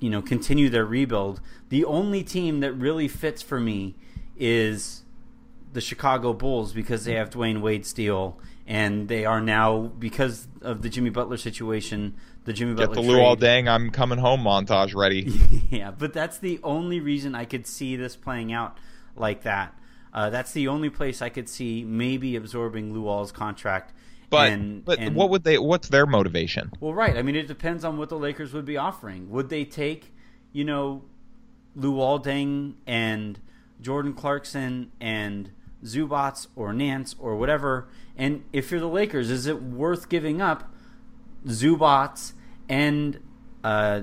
[0.00, 1.40] you know, continue their rebuild.
[1.68, 3.94] The only team that really fits for me
[4.36, 5.02] is
[5.72, 10.82] the Chicago Bulls because they have Dwyane Wade Steele, and they are now because of
[10.82, 12.14] the Jimmy Butler situation.
[12.48, 15.20] The Jimmy Get the Luol Deng, I'm coming home montage ready.
[15.70, 18.78] yeah, but that's the only reason I could see this playing out
[19.16, 19.74] like that.
[20.14, 23.92] Uh, that's the only place I could see maybe absorbing Luol's contract
[24.30, 25.58] but and, but and, what would they?
[25.58, 26.70] What's their motivation?
[26.80, 27.16] Well, right.
[27.16, 29.30] I mean, it depends on what the Lakers would be offering.
[29.30, 30.14] Would they take,
[30.52, 31.04] you know,
[31.76, 33.40] Luol Deng and
[33.80, 35.50] Jordan Clarkson and
[35.84, 37.88] Zubac or Nance or whatever?
[38.16, 40.72] And if you're the Lakers, is it worth giving up
[41.46, 42.32] Zubac
[42.68, 43.18] and
[43.64, 44.02] uh,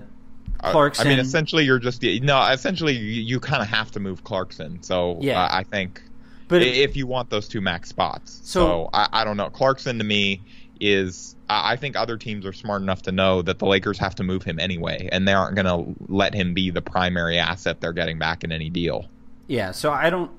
[0.60, 1.08] Clarkson?
[1.08, 2.42] I mean, essentially, you're just no.
[2.48, 4.82] Essentially, you, you kind of have to move Clarkson.
[4.82, 5.44] So yeah.
[5.44, 6.02] Uh, I think
[6.48, 8.40] but if you want those two max spots.
[8.44, 9.50] So, so I, I, don't know.
[9.50, 10.42] Clarkson to me
[10.80, 14.24] is I think other teams are smart enough to know that the Lakers have to
[14.24, 17.94] move him anyway, and they aren't going to let him be the primary asset they're
[17.94, 19.06] getting back in any deal.
[19.48, 20.32] Yeah, so I don't.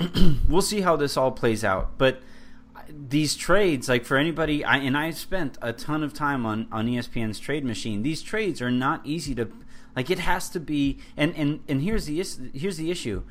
[0.49, 2.21] we'll see how this all plays out, but
[2.89, 6.87] these trades, like for anybody, I, and I spent a ton of time on on
[6.87, 8.03] ESPN's trade machine.
[8.03, 9.49] These trades are not easy to,
[9.95, 10.99] like it has to be.
[11.17, 12.23] And and and here's the
[12.55, 13.23] here's the issue.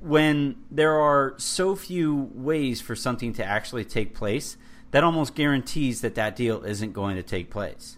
[0.00, 4.56] When there are so few ways for something to actually take place,
[4.90, 7.96] that almost guarantees that that deal isn't going to take place,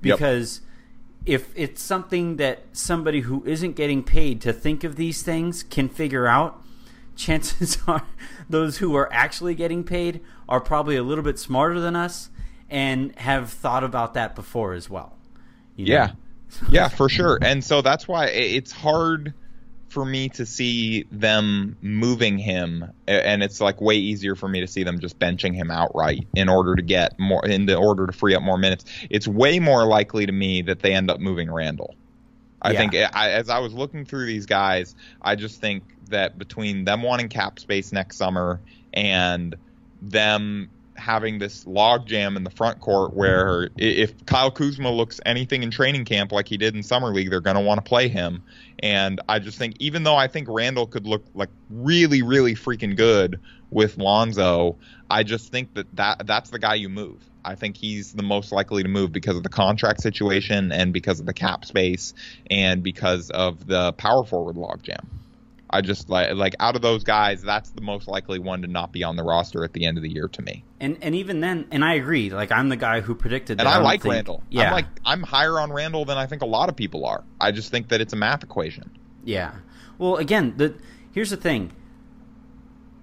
[0.00, 0.60] because.
[0.60, 0.66] Yep.
[1.26, 5.90] If it's something that somebody who isn't getting paid to think of these things can
[5.90, 6.64] figure out,
[7.20, 8.02] chances are
[8.48, 12.30] those who are actually getting paid are probably a little bit smarter than us
[12.68, 15.16] and have thought about that before as well.
[15.76, 15.92] You know?
[15.92, 16.10] Yeah.
[16.70, 17.38] yeah, for sure.
[17.42, 19.34] And so that's why it's hard
[19.88, 24.66] for me to see them moving him and it's like way easier for me to
[24.68, 28.12] see them just benching him outright in order to get more in the order to
[28.12, 28.84] free up more minutes.
[29.10, 31.96] It's way more likely to me that they end up moving randle
[32.62, 32.78] I yeah.
[32.78, 37.02] think I, as I was looking through these guys, I just think that between them
[37.02, 38.60] wanting cap space next summer
[38.92, 39.56] and
[40.02, 45.70] them having this logjam in the front court where if Kyle Kuzma looks anything in
[45.70, 48.42] training camp like he did in summer league, they're going to want to play him.
[48.80, 52.96] And I just think, even though I think Randle could look like really, really freaking
[52.96, 53.40] good
[53.70, 54.76] with Lonzo,
[55.10, 57.18] I just think that, that that's the guy you move.
[57.44, 61.20] I think he's the most likely to move because of the contract situation and because
[61.20, 62.12] of the cap space
[62.50, 65.06] and because of the power forward logjam.
[65.72, 68.92] I just like like out of those guys, that's the most likely one to not
[68.92, 70.64] be on the roster at the end of the year to me.
[70.80, 72.30] And and even then, and I agree.
[72.30, 73.58] Like I'm the guy who predicted.
[73.58, 74.42] That and I, I like think, Randle.
[74.50, 77.24] Yeah, I'm like I'm higher on Randle than I think a lot of people are.
[77.40, 78.90] I just think that it's a math equation.
[79.24, 79.52] Yeah.
[79.98, 80.74] Well, again, the
[81.12, 81.72] here's the thing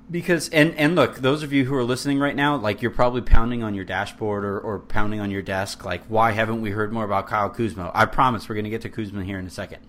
[0.10, 3.22] because and and look those of you who are listening right now like you're probably
[3.22, 6.94] pounding on your dashboard or, or pounding on your desk like why haven't we heard
[6.94, 9.50] more about kyle kuzma i promise we're going to get to kuzma here in a
[9.50, 9.80] second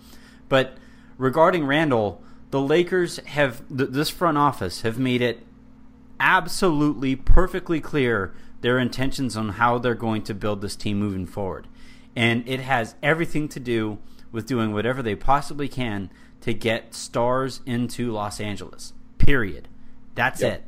[0.48, 0.76] but
[1.18, 2.20] regarding randle
[2.50, 5.46] the lakers have th- this front office have made it
[6.20, 11.68] absolutely perfectly clear their intentions on how they're going to build this team moving forward
[12.16, 13.98] and it has everything to do
[14.32, 19.68] with doing whatever they possibly can to get stars into los angeles period
[20.18, 20.54] that's yep.
[20.54, 20.64] it.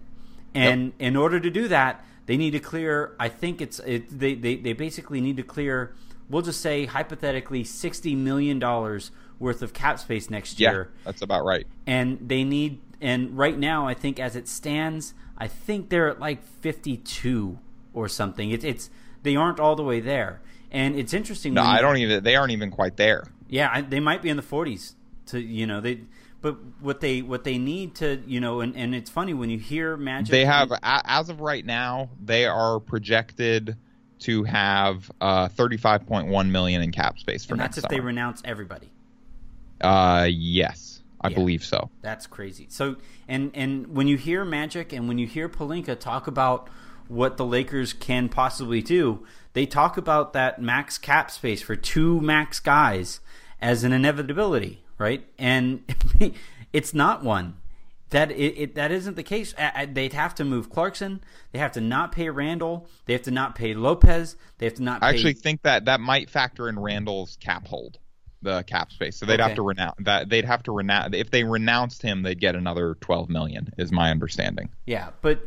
[0.54, 0.94] And yep.
[1.00, 3.16] in order to do that, they need to clear.
[3.18, 5.92] I think it's it, they, they they basically need to clear.
[6.28, 9.10] We'll just say hypothetically sixty million dollars
[9.40, 10.90] worth of cap space next year.
[10.92, 11.66] Yeah, that's about right.
[11.86, 16.20] And they need and right now I think as it stands, I think they're at
[16.20, 17.58] like fifty two
[17.92, 18.50] or something.
[18.50, 18.90] It's it's
[19.24, 20.40] they aren't all the way there.
[20.70, 21.54] And it's interesting.
[21.54, 22.22] No, I don't even.
[22.22, 23.24] They aren't even quite there.
[23.48, 24.94] Yeah, they might be in the forties.
[25.26, 26.02] To you know, they
[26.40, 29.58] but what they what they need to you know and, and it's funny when you
[29.58, 33.76] hear magic they have as of right now they are projected
[34.20, 37.94] to have uh, 35.1 million in cap space for and that's if summer.
[37.94, 38.90] they renounce everybody
[39.80, 42.96] uh yes i yeah, believe so that's crazy so
[43.28, 46.68] and and when you hear magic and when you hear Pelinka talk about
[47.08, 52.20] what the lakers can possibly do they talk about that max cap space for two
[52.20, 53.20] max guys
[53.60, 55.26] as an inevitability right?
[55.38, 55.82] And
[56.72, 57.56] it's not one.
[58.10, 59.54] That it, it, that isn't the case.
[59.88, 61.22] They'd have to move Clarkson.
[61.52, 62.88] They have to not pay Randle.
[63.06, 64.36] They have to not pay Lopez.
[64.58, 65.02] They have to not.
[65.02, 67.98] I actually think that that might factor in Randle's cap hold,
[68.42, 69.16] the cap space.
[69.16, 69.42] So they'd okay.
[69.42, 70.28] have to renounce that.
[70.28, 73.72] They'd have to renounce if they renounced him, they'd get another twelve million.
[73.76, 74.70] Is my understanding.
[74.86, 75.42] Yeah, but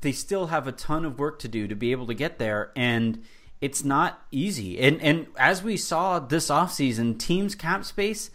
[0.00, 2.72] they still have a ton of work to do to be able to get there,
[2.76, 3.24] and
[3.60, 4.78] it's not easy.
[4.78, 8.30] And and as we saw this offseason, teams cap space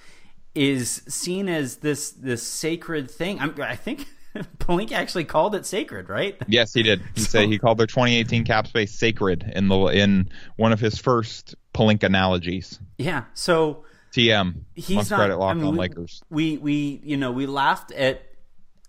[0.56, 3.40] is seen as this this sacred thing.
[3.40, 4.08] I'm, i think
[4.60, 6.36] Pelinka actually called it sacred, right?
[6.48, 7.02] Yes, he did.
[7.16, 10.80] He so, said he called their 2018 cap space sacred in the in one of
[10.80, 12.80] his first Pelinka analogies.
[12.98, 13.24] Yeah.
[13.34, 14.56] So TM.
[14.76, 16.24] He's not, credit locked I mean, on we, Lakers.
[16.30, 18.22] We we you know we laughed at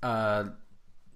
[0.02, 0.44] uh,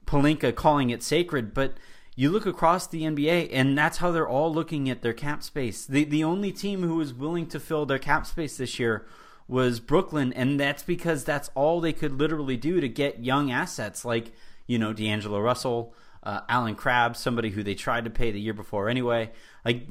[0.07, 1.75] Pelinka calling it sacred, but
[2.17, 5.85] you look across the NBA, and that's how they're all looking at their cap space.
[5.87, 9.07] The the only team who is willing to fill their cap space this year
[9.47, 14.05] was Brooklyn, and that's because that's all they could literally do to get young assets
[14.05, 14.33] like
[14.67, 18.55] you know D'Angelo Russell, uh, Allen Crabbe, somebody who they tried to pay the year
[18.55, 19.31] before anyway.
[19.65, 19.87] Like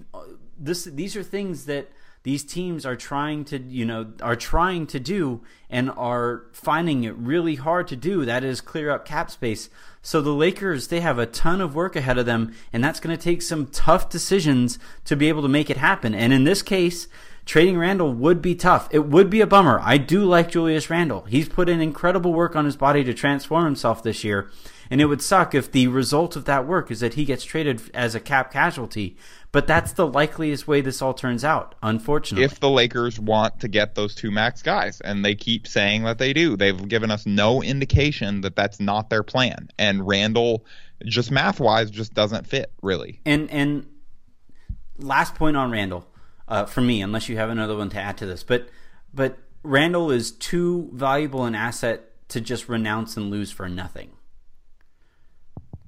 [0.60, 1.90] this, these are things that
[2.24, 7.16] these teams are trying to you know are trying to do and are finding it
[7.16, 8.26] really hard to do.
[8.26, 9.70] That is clear up cap space.
[10.02, 13.16] So the Lakers they have a ton of work ahead of them, and that's going
[13.16, 16.14] to take some tough decisions to be able to make it happen.
[16.14, 17.08] And in this case
[17.48, 18.90] trading Randle would be tough.
[18.92, 19.80] It would be a bummer.
[19.82, 21.22] I do like Julius Randle.
[21.22, 24.52] He's put in incredible work on his body to transform himself this year.
[24.90, 27.82] And it would suck if the result of that work is that he gets traded
[27.94, 29.18] as a cap casualty.
[29.52, 32.44] But that's the likeliest way this all turns out, unfortunately.
[32.44, 36.18] If the Lakers want to get those two max guys, and they keep saying that
[36.18, 39.70] they do, they've given us no indication that that's not their plan.
[39.80, 40.66] And Randle,
[41.06, 43.22] just math wise, just doesn't fit really.
[43.26, 43.88] And and
[44.98, 46.08] last point on Randle
[46.48, 48.68] uh, for me, unless you have another one to add to this, but
[49.14, 54.12] but Randle is too valuable an asset to just renounce and lose for nothing.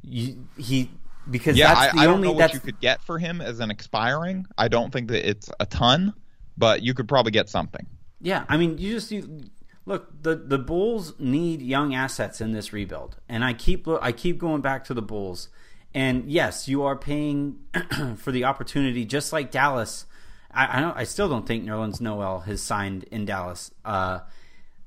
[0.04, 0.89] You, he
[1.30, 3.41] because yeah, that's I, the I don't only know what you could get for him
[3.41, 4.45] as an expiring.
[4.58, 6.14] I don't think that it's a ton,
[6.58, 7.86] but you could probably get something.
[8.22, 9.43] Yeah, I mean, you just you,
[9.86, 14.38] look the the Bulls need young assets in this rebuild, and I keep I keep
[14.38, 15.50] going back to the Bulls.
[15.93, 17.60] And yes, you are paying
[18.18, 20.06] for the opportunity, just like Dallas.
[20.52, 23.72] I I, don't, I still don't think Nerlens Noel has signed in Dallas.
[23.84, 24.20] Uh,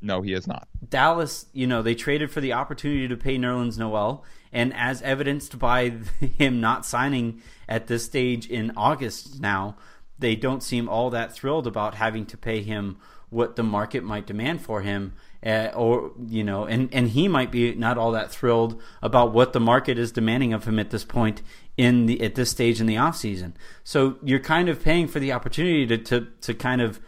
[0.00, 0.68] No, he is not.
[0.88, 5.59] Dallas, you know, they traded for the opportunity to pay Nerlens Noel, and as evidenced
[5.59, 5.90] by
[6.20, 9.76] him not signing at this stage in August now,
[10.18, 12.98] they don't seem all that thrilled about having to pay him
[13.30, 15.14] what the market might demand for him.
[15.44, 19.53] Uh, or you know, and and he might be not all that thrilled about what
[19.53, 21.42] the market is demanding of him at this point
[21.76, 23.53] in the at this stage in the offseason.
[23.82, 27.00] So you're kind of paying for the opportunity to to, to kind of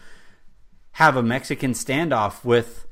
[0.92, 2.86] have a Mexican standoff with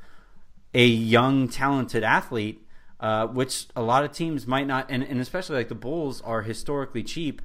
[0.74, 2.61] a young, talented athlete,
[3.02, 6.42] uh, which a lot of teams might not, and, and especially like the Bulls are
[6.42, 7.42] historically cheap.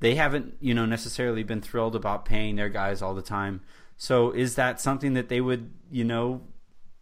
[0.00, 3.60] They haven't, you know, necessarily been thrilled about paying their guys all the time.
[3.98, 6.40] So is that something that they would, you know,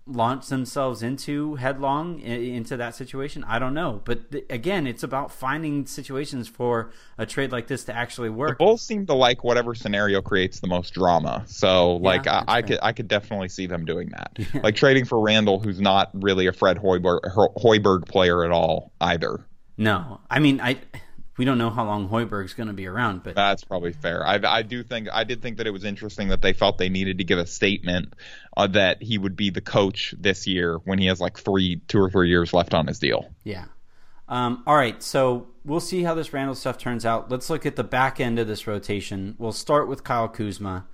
[0.07, 3.45] launch themselves into headlong into that situation?
[3.45, 4.03] I don't know.
[4.05, 8.35] But th- again, it's about finding situations for a trade like this to actually The
[8.35, 8.59] work.
[8.59, 11.45] Bulls seem to like whatever scenario creates the most drama.
[11.47, 14.39] So, like, that's I, I could I could definitely see them doing that.
[14.63, 17.21] Like trading for Randle, who's not really a Fred Hoiberg,
[17.57, 19.45] Hoiberg player at all either.
[19.77, 20.79] No, I mean, I
[21.39, 24.27] we don't know how long Hoiberg's going to be around, but That's probably fair.
[24.27, 26.91] I, I do think I did think that it was interesting that they felt they
[26.91, 28.15] needed to give a statement
[28.57, 31.99] uh, that he would be the coach this year when he has like three, two
[31.99, 33.31] or three years left on his deal.
[33.45, 33.65] Yeah.
[34.29, 37.31] Um, all right, so we'll see how this Randle stuff turns out.
[37.31, 39.35] Let's look at the back end of this rotation.
[39.39, 40.87] We'll start with Kyle Kuzma.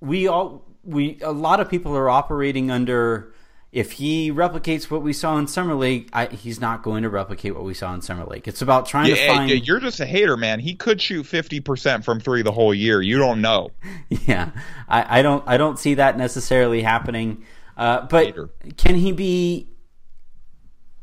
[0.00, 3.32] We all we a lot of people are operating under
[3.70, 7.54] if he replicates what we saw in summer league, I, he's not going to replicate
[7.54, 8.48] what we saw in summer league.
[8.48, 9.50] It's about trying to find.
[9.50, 10.58] yeah, you're just a hater, man.
[10.58, 13.02] He could shoot fifty percent from three the whole year.
[13.02, 13.70] You don't know.
[14.26, 14.50] Yeah,
[14.88, 17.44] I, I don't I don't see that necessarily happening.
[17.76, 18.50] Uh, but Later.
[18.76, 19.68] can he be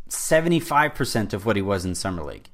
[0.10, 2.50] seventy five percent of what he was in summer league?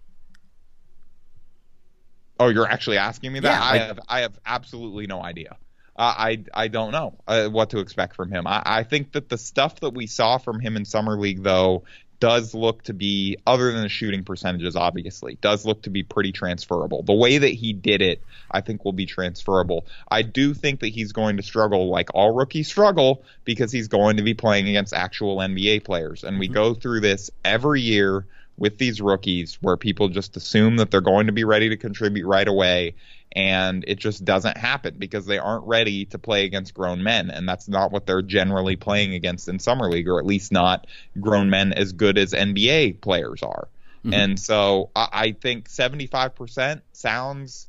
[2.39, 3.49] Oh, you're actually asking me that?
[3.49, 5.57] Yeah, I have I have absolutely no idea.
[6.01, 8.47] Uh, I I don't know uh, what to expect from him.
[8.47, 11.83] I, I think that the stuff that we saw from him in summer league though
[12.19, 16.31] does look to be other than the shooting percentages obviously does look to be pretty
[16.31, 17.03] transferable.
[17.03, 19.85] The way that he did it I think will be transferable.
[20.09, 24.17] I do think that he's going to struggle like all rookies struggle because he's going
[24.17, 28.25] to be playing against actual NBA players and we go through this every year
[28.57, 32.25] with these rookies where people just assume that they're going to be ready to contribute
[32.25, 32.95] right away
[33.33, 37.47] and it just doesn't happen because they aren't ready to play against grown men and
[37.47, 40.87] that's not what they're generally playing against in summer league or at least not
[41.19, 43.67] grown men as good as NBA players are.
[43.99, 44.13] Mm-hmm.
[44.13, 47.67] And so I, I think 75% sounds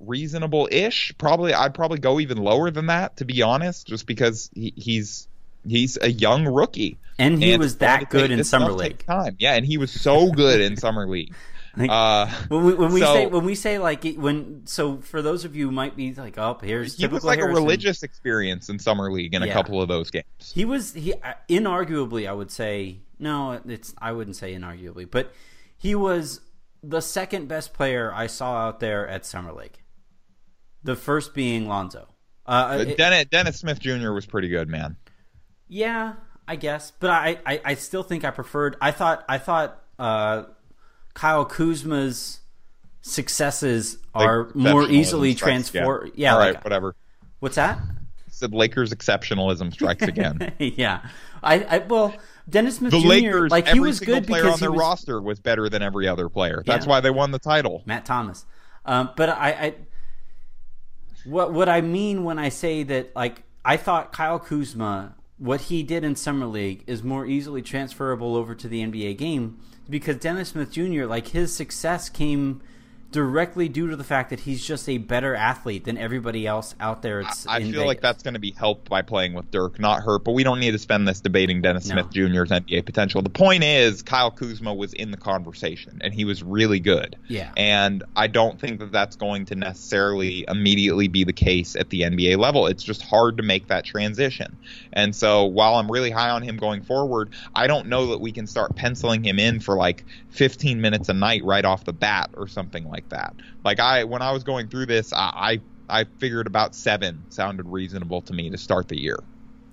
[0.00, 1.14] reasonable ish.
[1.16, 5.28] Probably I'd probably go even lower than that to be honest just because he, he's
[5.66, 6.98] he's a young rookie.
[7.18, 9.06] And he And was that good in summer league.
[9.06, 9.36] Time.
[9.38, 11.32] Yeah, and he was so good in summer league.
[11.76, 15.22] Like, Uh, when we, when we so- say when we say like when so for
[15.22, 17.56] those of you who might be like oh here's he was like Harrison.
[17.58, 20.24] a religious experience in summer league in a couple of those games.
[20.54, 25.32] He was he uh, inarguably I would say no it's I wouldn't say inarguably but
[25.76, 26.40] he was
[26.82, 29.78] the second best player I saw out there at summer league.
[30.82, 32.06] The first being Lonzo.
[32.46, 34.12] Uh, it- Dennis, Dennis Smith Jr.
[34.12, 34.96] was pretty good, man.
[35.66, 36.12] Yeah,
[36.46, 38.76] I guess, but I, I, I still think I preferred.
[38.82, 40.44] I thought I thought uh,
[41.14, 42.40] Kyle Kuzma's
[43.02, 46.02] successes Like, are more easily transfer.
[46.02, 46.12] again.
[46.16, 46.94] Yeah, All right, like- whatever.
[47.40, 47.78] what's that?
[48.28, 50.52] Said Lakers exceptionalism strikes again.
[50.58, 51.08] yeah,
[51.42, 52.14] I, I well
[52.48, 53.06] Dennis Smith the Jr.
[53.06, 55.82] Lakers, like he was good player because on he their was roster was better than
[55.82, 56.62] every other player.
[56.66, 56.90] That's Yeah.
[56.90, 57.82] why they won the title.
[57.86, 58.44] Matt Thomas.
[58.84, 59.74] Um, but I, I,
[61.24, 65.14] what what I mean when I say that, like I thought Kyle Kuzma,
[65.44, 69.60] what he did in summer league is more easily transferable over to the NBA game
[69.90, 71.04] because Dennis Smith Jr.
[71.04, 72.62] like his success came
[73.14, 77.00] directly due to the fact that he's just a better athlete than everybody else out
[77.00, 77.20] there.
[77.20, 80.02] It's I in feel like that's going to be helped by playing with Dirk, not
[80.02, 80.24] hurt.
[80.24, 81.94] But we don't need to spend this debating Dennis No.
[81.94, 83.22] Smith Jr.'s NBA potential.
[83.22, 87.16] The point is, Kyle Kuzma was in the conversation, and he was really good.
[87.28, 87.52] Yeah.
[87.56, 92.00] And I don't think that that's going to necessarily immediately be the case at the
[92.00, 92.66] NBA level.
[92.66, 94.56] It's just hard to make that transition.
[94.92, 98.32] And so while I'm really high on him going forward, I don't know that we
[98.32, 102.30] can start penciling him in for like 15 minutes a night right off the bat
[102.34, 103.34] or something like that.
[103.64, 107.66] Like I, when I was going through this, I, I, I figured about seven sounded
[107.66, 109.18] reasonable to me to start the year.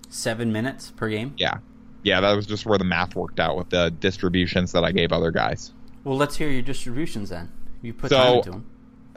[0.10, 1.34] seven minutes per game.
[1.38, 1.58] Yeah.
[2.04, 5.12] Yeah, that was just where the math worked out with the distributions that I gave
[5.12, 5.72] other guys.
[6.04, 7.52] Well, let's hear your distributions then.
[7.82, 8.66] You put So- time into them.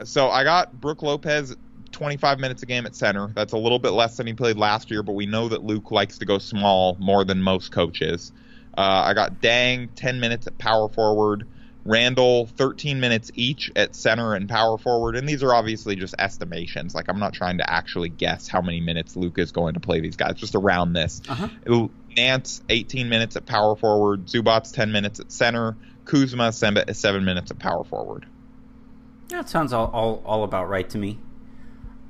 [0.03, 1.55] So I got Brook Lopez
[1.93, 3.31] 25 minutes a game at center.
[3.33, 5.89] That's a little bit less than he played last year, but we know that Luke
[5.89, 8.33] likes to go small more than most coaches.
[8.77, 11.47] Uh, I got Deng 10 minutes at power forward,
[11.85, 16.95] Randle 13 minutes each at center and power forward, and these are obviously just estimations.
[16.95, 19.99] Like I'm not trying to actually guess how many minutes Luke is going to play
[19.99, 21.21] these guys, just around this.
[21.29, 21.87] Uh-huh.
[22.17, 25.75] Nance 18 minutes at power forward, Zubac 10 minutes at center,
[26.05, 28.25] Kuzma 7 seven minutes at power forward.
[29.29, 31.19] That sounds all, all, all about right to me.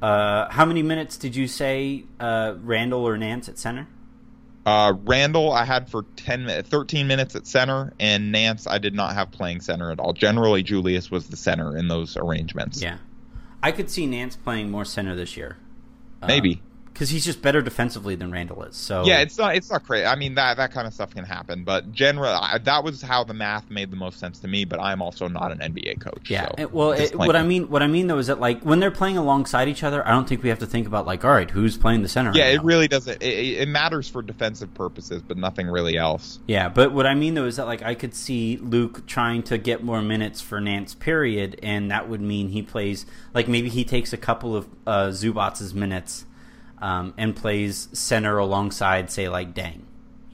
[0.02, 3.88] Uh, how many minutes did you say uh, Randle or Nance at center?
[4.66, 8.96] Uh, Randle, I had for 10, mi- 13 minutes at center, and Nance, I did
[8.96, 10.14] not have playing center at all.
[10.14, 12.82] Generally, Julius was the center in those arrangements.
[12.82, 12.98] Yeah,
[13.62, 15.58] I could see Nance playing more center this year.
[16.26, 16.62] Maybe.
[16.96, 18.78] Because he's just better defensively than Randle is.
[18.78, 20.06] So Yeah, it's not it's not crazy.
[20.06, 23.26] I mean that that kind of stuff can happen, but generally I, that was how
[23.26, 24.64] the math made the most sense to me.
[24.64, 26.30] But I'm also not an NBA coach.
[26.30, 26.46] Yeah.
[26.46, 28.80] so it- well, it, what I mean, what I mean though, is that like when
[28.80, 31.32] they're playing alongside each other, I don't think we have to think about like, all
[31.32, 32.32] right, who's playing the center?
[32.34, 32.64] Yeah, right it now?
[32.64, 33.22] really doesn't.
[33.22, 36.40] It, it matters for defensive purposes, but nothing really else.
[36.48, 39.58] Yeah, but what I mean though is that like I could see Luke trying to
[39.58, 43.84] get more minutes for Nance, period, and that would mean he plays like maybe he
[43.84, 46.26] takes a couple of uh, Zubac's minutes
[46.80, 49.82] um, and plays center alongside, say like Deng,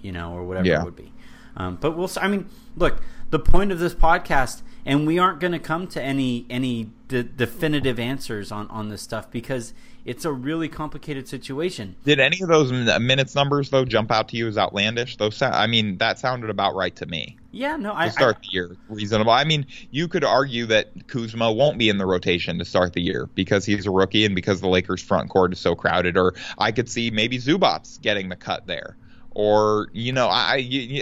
[0.01, 0.81] you know, or whatever Yeah.
[0.81, 1.11] it would be.
[1.57, 2.09] Um, but we'll.
[2.21, 6.01] I mean, look, the point of this podcast, and we aren't going to come to
[6.01, 9.73] any any de- definitive answers on on this stuff because
[10.05, 11.95] it's a really complicated situation.
[12.03, 15.17] Did any of those minutes numbers though jump out to you as outlandish?
[15.17, 17.37] Those, I mean, that sounded about right to me.
[17.51, 19.31] Yeah, no, I, I start the year reasonable.
[19.31, 23.01] I mean, you could argue that Kuzma won't be in the rotation to start the
[23.01, 26.17] year because he's a rookie and because the Lakers front court is so crowded.
[26.17, 28.95] Or I could see maybe Zubac getting the cut there.
[29.33, 30.55] Or you know, I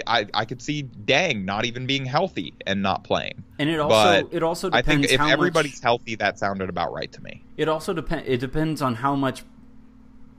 [0.06, 3.42] I, I I could see Deng not even being healthy and not playing.
[3.58, 6.38] and it also But it also I depends think if how much- everybody's healthy, that
[6.38, 7.42] sounded about right to me.
[7.56, 8.28] It also depends.
[8.28, 9.42] It depends on how much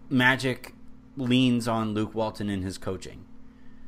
[0.09, 0.73] Magic
[1.17, 3.25] leans on Luke Walton in his coaching.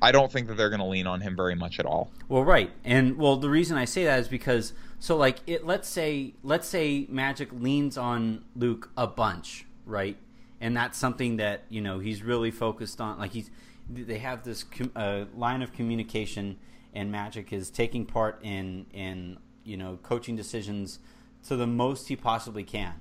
[0.01, 2.11] I don't think that they're going to lean on him very much at all.
[2.27, 5.65] Well, right, and well, the reason I say that is because so like it.
[5.65, 10.17] Let's say let's say Magic leans on Luke a bunch, right,
[10.59, 13.17] and that's something that you know he's really focused on.
[13.17, 13.49] Like he's
[13.89, 16.57] they have this com- uh, line of communication,
[16.93, 20.99] and Magic is taking part in in you know coaching decisions
[21.47, 22.93] to the most he possibly can.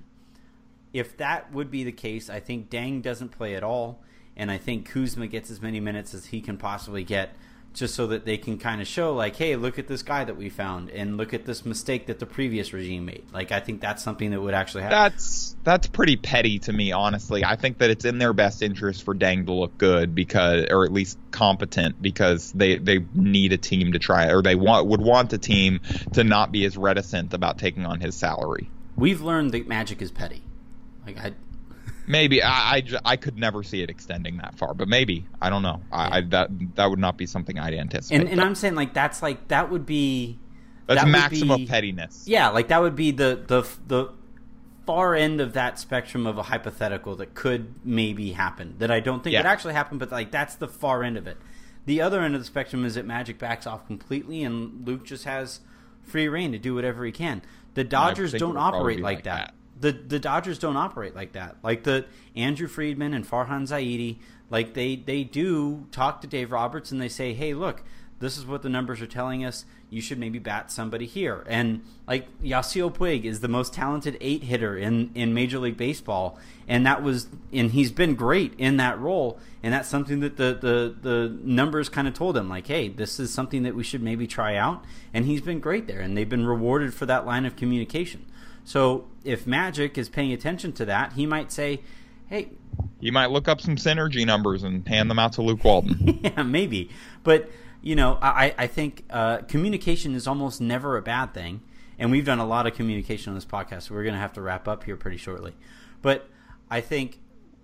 [0.93, 4.03] if that would be the case, I think Deng doesn't play at all,
[4.37, 7.35] and I think Kuzma gets as many minutes as he can possibly get,
[7.75, 10.37] just so that they can kind of show, like, hey, look at this guy that
[10.37, 13.25] we found, and look at this mistake that the previous regime made.
[13.33, 14.99] Like, I think that's something that would actually happen.
[14.99, 17.45] That's that's pretty petty to me, honestly.
[17.45, 20.85] I think that it's in their best interest for Deng to look good because, or
[20.85, 25.01] at least competent, because they they need a team to try, or they want would
[25.01, 25.81] want a team
[26.13, 28.71] to not be as reticent about taking on his salary.
[28.97, 30.43] We've learned that Magic is petty.
[31.07, 31.33] Like, I,
[32.07, 35.63] Maybe I, I, I could never see it extending that far, but maybe I don't
[35.63, 35.81] know.
[35.93, 38.21] I, I that that would not be something I'd anticipate.
[38.23, 40.39] and and I'm saying like that's like that would be
[40.87, 42.25] that's that maximum be- pettiness.
[42.27, 44.11] Yeah, like that would be the the the
[44.85, 48.75] far end of that spectrum of a hypothetical that could maybe happen.
[48.79, 49.41] That I don't think Yeah.
[49.41, 51.37] would actually happen, but like that's the far end of it.
[51.87, 55.25] The other end of the spectrum is that Magic backs off completely, and Luke just
[55.25, 55.61] has
[56.03, 57.43] free reign to do whatever he can.
[57.75, 59.47] The Dodgers don't operate like, like that.
[59.47, 59.55] that.
[59.83, 61.57] The the Dodgers don't operate like that.
[61.63, 62.07] Like the
[62.37, 64.19] Andrew Friedman and Farhan Zaidi,
[64.49, 67.83] like they they do talk to Dave Roberts and they say, "Hey, look,
[68.21, 69.65] this is what the numbers are telling us.
[69.91, 74.45] You should maybe bat somebody here." And like Yasiel Puig is the most talented eight
[74.45, 79.01] hitter in in Major League Baseball, and that was and he's been great in that
[79.01, 79.41] role.
[79.65, 83.19] And that's something that the the the numbers kind of told him, like, "Hey, this
[83.19, 86.29] is something that we should maybe try out." And he's been great there, and they've
[86.29, 88.27] been rewarded for that line of communication.
[88.65, 91.81] So if Magic is paying attention to that, he might say,
[92.29, 92.51] "Hey,
[93.01, 96.21] You might look up some synergy numbers and hand them out to Luke Walton.
[96.25, 96.91] yeah, maybe."
[97.23, 97.51] But
[97.83, 101.63] you know, I I think uh, communication is almost never a bad thing,
[101.99, 104.35] and we've done a lot of communication on this podcast, so we're going to have
[104.35, 105.55] to wrap up here pretty shortly.
[106.01, 106.29] But
[106.71, 107.19] I think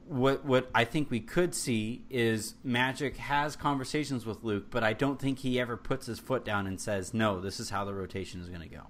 [0.07, 4.93] what what I think we could see is Magic has conversations with Luke, but I
[4.93, 7.95] don't think he ever puts his foot down and says, "No, this is how the
[7.95, 8.83] rotation is going to go."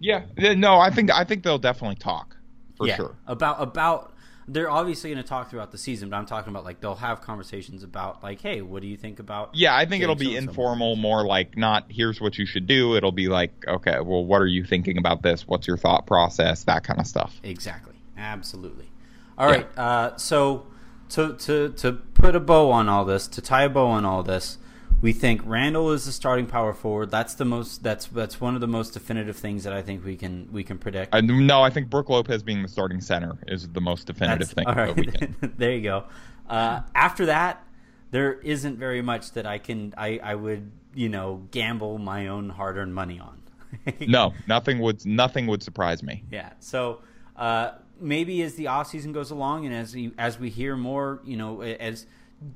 [0.00, 2.36] Yeah, no, I think I think they'll definitely talk
[2.76, 4.14] for yeah, sure about about.
[4.50, 7.20] They're obviously going to talk throughout the season, but I'm talking about like they'll have
[7.20, 9.50] conversations about like, hey, what do you think about?
[9.54, 12.96] Yeah, I think it'll be informal, more like not here's what you should do.
[12.96, 15.46] It'll be like, okay, well, what are you thinking about this?
[15.46, 16.64] What's your thought process?
[16.64, 17.38] That kind of stuff.
[17.42, 18.90] Exactly, absolutely.
[19.36, 19.82] All right, yeah.
[19.82, 20.66] uh, so
[21.10, 24.22] to to to put a bow on all this, to tie a bow on all
[24.22, 24.56] this,
[25.00, 27.10] we think Randle is the starting power forward.
[27.10, 27.82] That's the most.
[27.82, 30.78] That's that's one of the most definitive things that I think we can we can
[30.78, 31.14] predict.
[31.14, 34.52] Uh, no, I think Brook Lopez being the starting center is the most definitive that's,
[34.52, 34.66] thing.
[34.66, 36.04] All right, there you go.
[36.48, 37.64] Uh, after that,
[38.10, 42.48] there isn't very much that I can I I would you know gamble my own
[42.48, 43.40] hard earned money on.
[44.00, 46.24] no, nothing would nothing would surprise me.
[46.30, 46.52] Yeah.
[46.60, 47.00] So.
[47.36, 51.20] Uh, maybe as the off season goes along and as we, as we hear more,
[51.24, 52.04] you know, as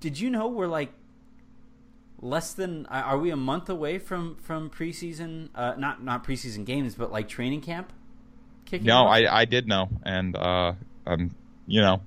[0.01, 0.93] did you know we're like
[2.23, 6.95] less than are we a month away from from preseason uh, not not preseason games
[6.95, 7.93] but like training camp
[8.65, 9.11] kicking no off?
[9.11, 10.73] i i did know and uh
[11.07, 11.35] um
[11.67, 12.01] you know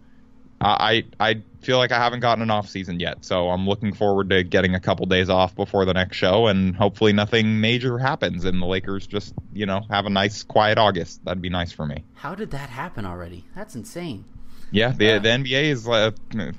[0.61, 4.29] i i feel like i haven't gotten an off season yet so i'm looking forward
[4.29, 8.45] to getting a couple days off before the next show and hopefully nothing major happens
[8.45, 11.85] and the lakers just you know have a nice quiet august that'd be nice for
[11.85, 14.23] me how did that happen already that's insane
[14.71, 16.13] yeah, the, uh, the NBA is a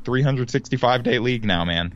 [0.04, 1.92] 365 day league now, man.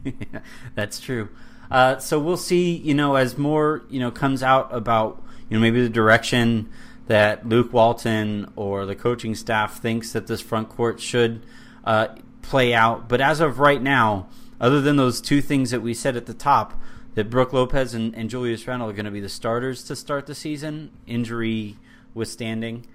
[0.75, 1.29] that's true.
[1.71, 5.61] Uh, so we'll see, you know, as more, you know, comes out about, you know,
[5.61, 6.69] maybe the direction
[7.07, 11.45] that Luke Walton or the coaching staff thinks that this front court should
[11.85, 12.09] uh,
[12.43, 13.09] play out.
[13.09, 14.29] But as of right now,
[14.61, 16.81] other than those two things that we said at the top,
[17.15, 20.27] that Brook Lopez and, and Julius Randle are going to be the starters to start
[20.27, 21.77] the season, injury
[22.15, 22.87] withstanding.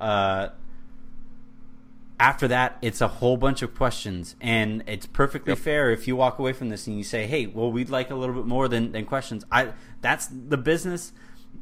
[0.00, 0.48] Uh,
[2.22, 5.58] after that, it's a whole bunch of questions, and it's perfectly yep.
[5.58, 8.14] fair if you walk away from this and you say, "Hey, well, we'd like a
[8.14, 11.12] little bit more than, than questions." I that's the business.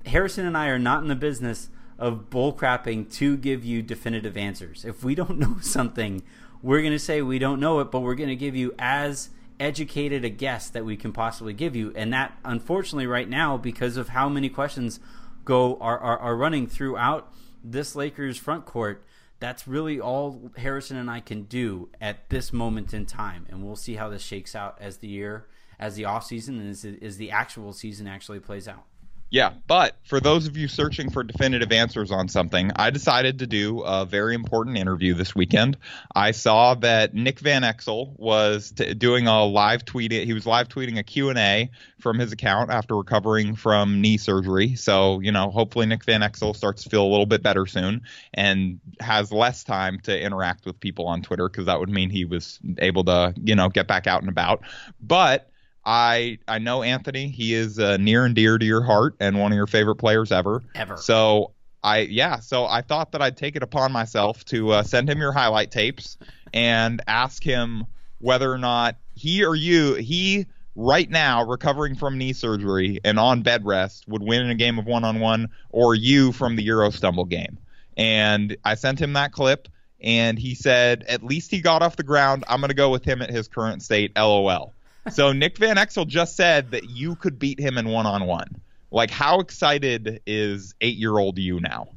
[0.05, 4.85] Harrison and I are not in the business of bullcrapping to give you definitive answers.
[4.85, 6.23] If we don't know something,
[6.61, 9.31] we're going to say we don't know it, but we're going to give you as
[9.59, 11.91] educated a guess that we can possibly give you.
[11.97, 15.01] And that, unfortunately, right now, because of how many questions
[15.47, 17.33] go are, are, are running throughout
[17.65, 19.03] this Lakers front court,
[19.41, 23.75] that's really all Harrison and I can do at this moment in time, and we'll
[23.75, 27.17] see how this shakes out as the year, as the off season, and as, as
[27.17, 28.85] the actual season actually plays out.
[29.33, 33.47] Yeah, but for those of you searching for definitive answers on something, I decided to
[33.47, 35.77] do a very important interview this weekend.
[36.13, 40.11] I saw that Nick Van Exel was t- doing a live tweet.
[40.11, 41.71] He was live tweeting a Q&A
[42.01, 44.75] from his account after recovering from knee surgery.
[44.75, 48.03] So, you know, hopefully Nick Van Exel starts to feel a little bit better soon
[48.35, 52.25] and has less time to interact with people on Twitter because that would mean he
[52.25, 54.63] was able to, you know, get back out and about.
[55.01, 55.47] But
[55.91, 57.27] I I know Anthony.
[57.27, 60.31] He is uh, near and dear to your heart and one of your favorite players
[60.31, 60.63] ever.
[60.77, 60.97] Ever.
[60.97, 61.51] So
[61.83, 62.39] I yeah.
[62.39, 65.73] So I thought that I'd take it upon myself to uh, send him your highlight
[65.73, 66.17] tapes
[66.55, 67.87] and ask him
[68.21, 73.43] whether or not he or you he right now recovering from knee surgery and on
[73.43, 76.63] bed rest would win in a game of one on one or you from the
[76.63, 77.59] Euro stumble game.
[77.97, 79.67] And I sent him that clip
[80.01, 82.45] and he said at least he got off the ground.
[82.47, 84.13] I'm going to go with him at his current state.
[84.17, 84.73] LOL
[85.11, 88.61] so Nick Van Exel just said that you could beat him in one on one.
[88.91, 91.89] Like, how excited is eight year old you now?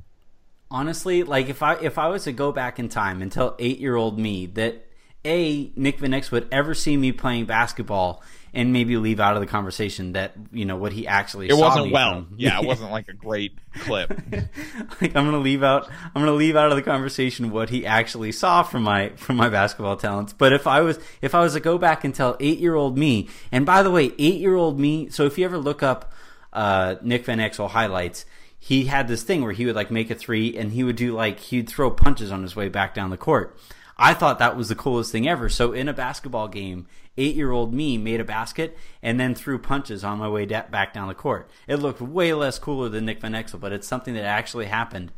[0.70, 3.80] Honestly, like if I if I was to go back in time and tell eight
[3.80, 4.88] year old me that
[5.26, 8.24] a Nick Van Exel would ever see me playing basketball
[8.54, 11.50] and maybe leave out of the conversation that you know what he actually.
[11.50, 11.56] Saw.
[11.56, 12.26] It wasn't well.
[12.26, 12.36] From.
[12.38, 14.10] Yeah, it wasn't like a great clip.
[14.32, 15.90] like I'm gonna leave out.
[16.16, 19.50] I'm gonna leave out of the conversation what he actually saw from my from my
[19.50, 20.34] basketball talents.
[20.34, 22.98] But if I was if I was to go back and tell eight year old
[22.98, 25.10] me, and by the way, eight year old me.
[25.10, 26.14] So if you ever look up
[26.54, 28.26] uh, Nick Van Exel highlights.
[28.60, 31.14] He had this thing where he would like make a three and he would do
[31.14, 33.60] like he'd throw punches on his way back down the court.
[33.98, 35.50] I thought that was the coolest thing ever.
[35.50, 36.88] So in a basketball game,
[37.18, 40.94] eight year old me made a basket and then threw punches on my way back
[40.94, 41.50] down the court.
[41.68, 45.12] It looked way less cooler than Nick Van Exel, but it's something that actually happened.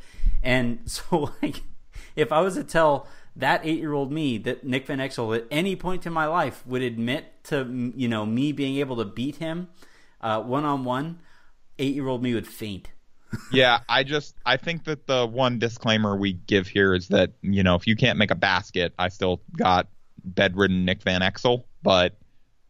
[0.43, 1.61] And so, like,
[2.15, 5.45] if I was to tell that eight year old me that Nick Van Exel at
[5.51, 9.37] any point in my life would admit to, you know, me being able to beat
[9.37, 9.69] him
[10.21, 11.19] uh, one on one,
[11.79, 12.89] eight year old me would faint
[13.51, 17.63] yeah, I just I think that the one disclaimer we give here is that you
[17.63, 19.87] know if you can't make a basket, I still got
[20.23, 22.17] bedridden Nick Van Exel, but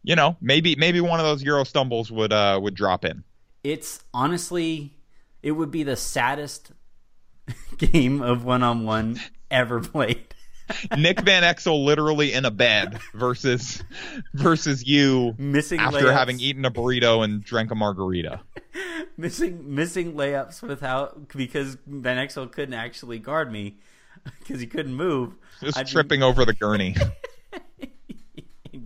[0.02, 3.24] you know maybe maybe one of those Euro stumbles would uh would drop in.
[3.64, 4.94] It's honestly
[5.42, 6.72] it would be the saddest
[7.78, 10.34] game of one on one ever played.
[10.96, 13.82] Nick Van Exel literally in a bed versus
[14.34, 16.12] versus you Missing after layups.
[16.12, 18.40] having eaten a burrito and drank a margarita.
[19.16, 23.76] missing missing layups without because Van Exel couldn't actually guard me
[24.40, 25.34] because he couldn't move.
[25.60, 26.96] Just I'd be- tripping over the gurney.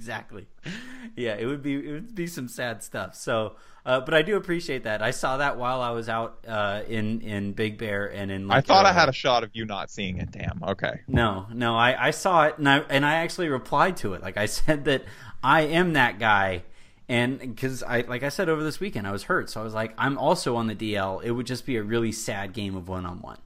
[0.01, 0.47] exactly.
[1.17, 3.15] Yeah, it would be it would be some sad stuff.
[3.15, 5.03] So, uh, but I do appreciate that.
[5.03, 8.51] I saw that while I was out uh, in in Big Bear and in.
[8.51, 10.31] I Lake thought I had a shot of you not seeing it.
[10.31, 10.63] Damn.
[10.63, 11.01] Okay.
[11.09, 14.23] No, no, I, I saw it and I and I actually replied to it.
[14.23, 15.05] Like I said that
[15.43, 16.63] I am that guy,
[17.09, 19.75] and because I like I said over this weekend I was hurt, so I was
[19.75, 21.25] like I'm also on the DL.
[21.25, 23.39] It would just be a really sad game of one on one.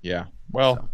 [0.00, 0.26] Yeah.
[0.52, 0.88] Well,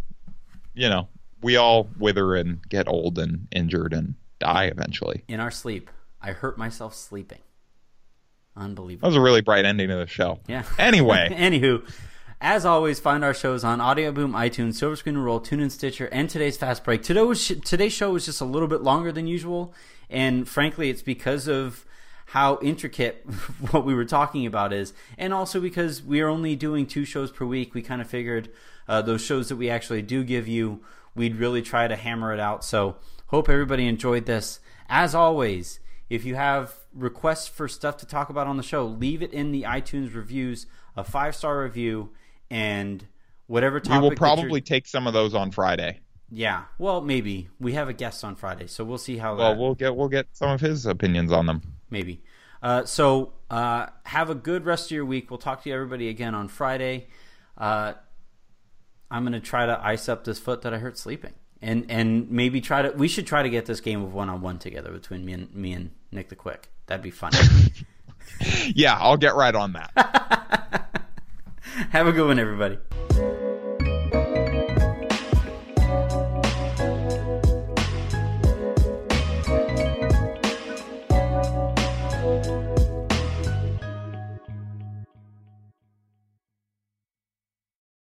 [0.73, 1.09] you know,
[1.43, 5.23] we all wither and get old and injured and die eventually.
[5.29, 7.39] In our sleep, I hurt myself sleeping.
[8.57, 9.07] Unbelievable.
[9.07, 10.41] That was a really bright ending to the show.
[10.49, 10.65] Yeah.
[10.79, 11.89] Anyway, Anywho,
[12.41, 16.29] as always, find our shows on Audio Boom, iTunes, Silver Screen Roll, TuneIn, Stitcher, and
[16.29, 17.03] today's Fast Break.
[17.03, 19.75] Today was, today's show was just a little bit longer than usual,
[20.09, 21.85] and frankly, it's because of
[22.27, 23.25] how intricate
[23.71, 27.31] what we were talking about is, and also because we are only doing two shows
[27.31, 27.75] per week.
[27.75, 28.51] We kind of figured
[28.89, 30.81] uh, those shows that we actually do give you,
[31.15, 32.65] we'd really try to hammer it out.
[32.65, 32.97] So,
[33.31, 34.61] hope everybody enjoyed this.
[34.89, 39.23] As always, if you have requests for stuff to talk about on the show, leave
[39.23, 40.67] it in the iTunes reviews,
[40.97, 42.11] a five star review,
[42.51, 43.07] and
[43.47, 44.03] whatever topic.
[44.03, 46.01] we will probably take some of those on Friday.
[46.31, 46.65] yeah.
[46.79, 49.37] Well, maybe we have a guest on Friday, so we'll see how.
[49.37, 51.63] Well, that, we'll get we'll get some of his opinions on them.
[51.91, 52.23] maybe.
[52.63, 55.31] Uh, so uh, have a good rest of your week.
[55.31, 57.07] We'll talk to you everybody again on Friday.
[57.57, 57.95] Uh,
[59.11, 62.61] I'm gonna try to ice up this foot that I hurt sleeping, and and maybe
[62.61, 62.91] try to.
[62.91, 65.55] We should try to get this game of one on one together between me and
[65.55, 66.69] me and Nick the Quick.
[66.87, 67.33] That'd be fun.
[68.75, 69.91] Yeah, I'll get right on that.
[71.91, 72.79] have a good one, everybody.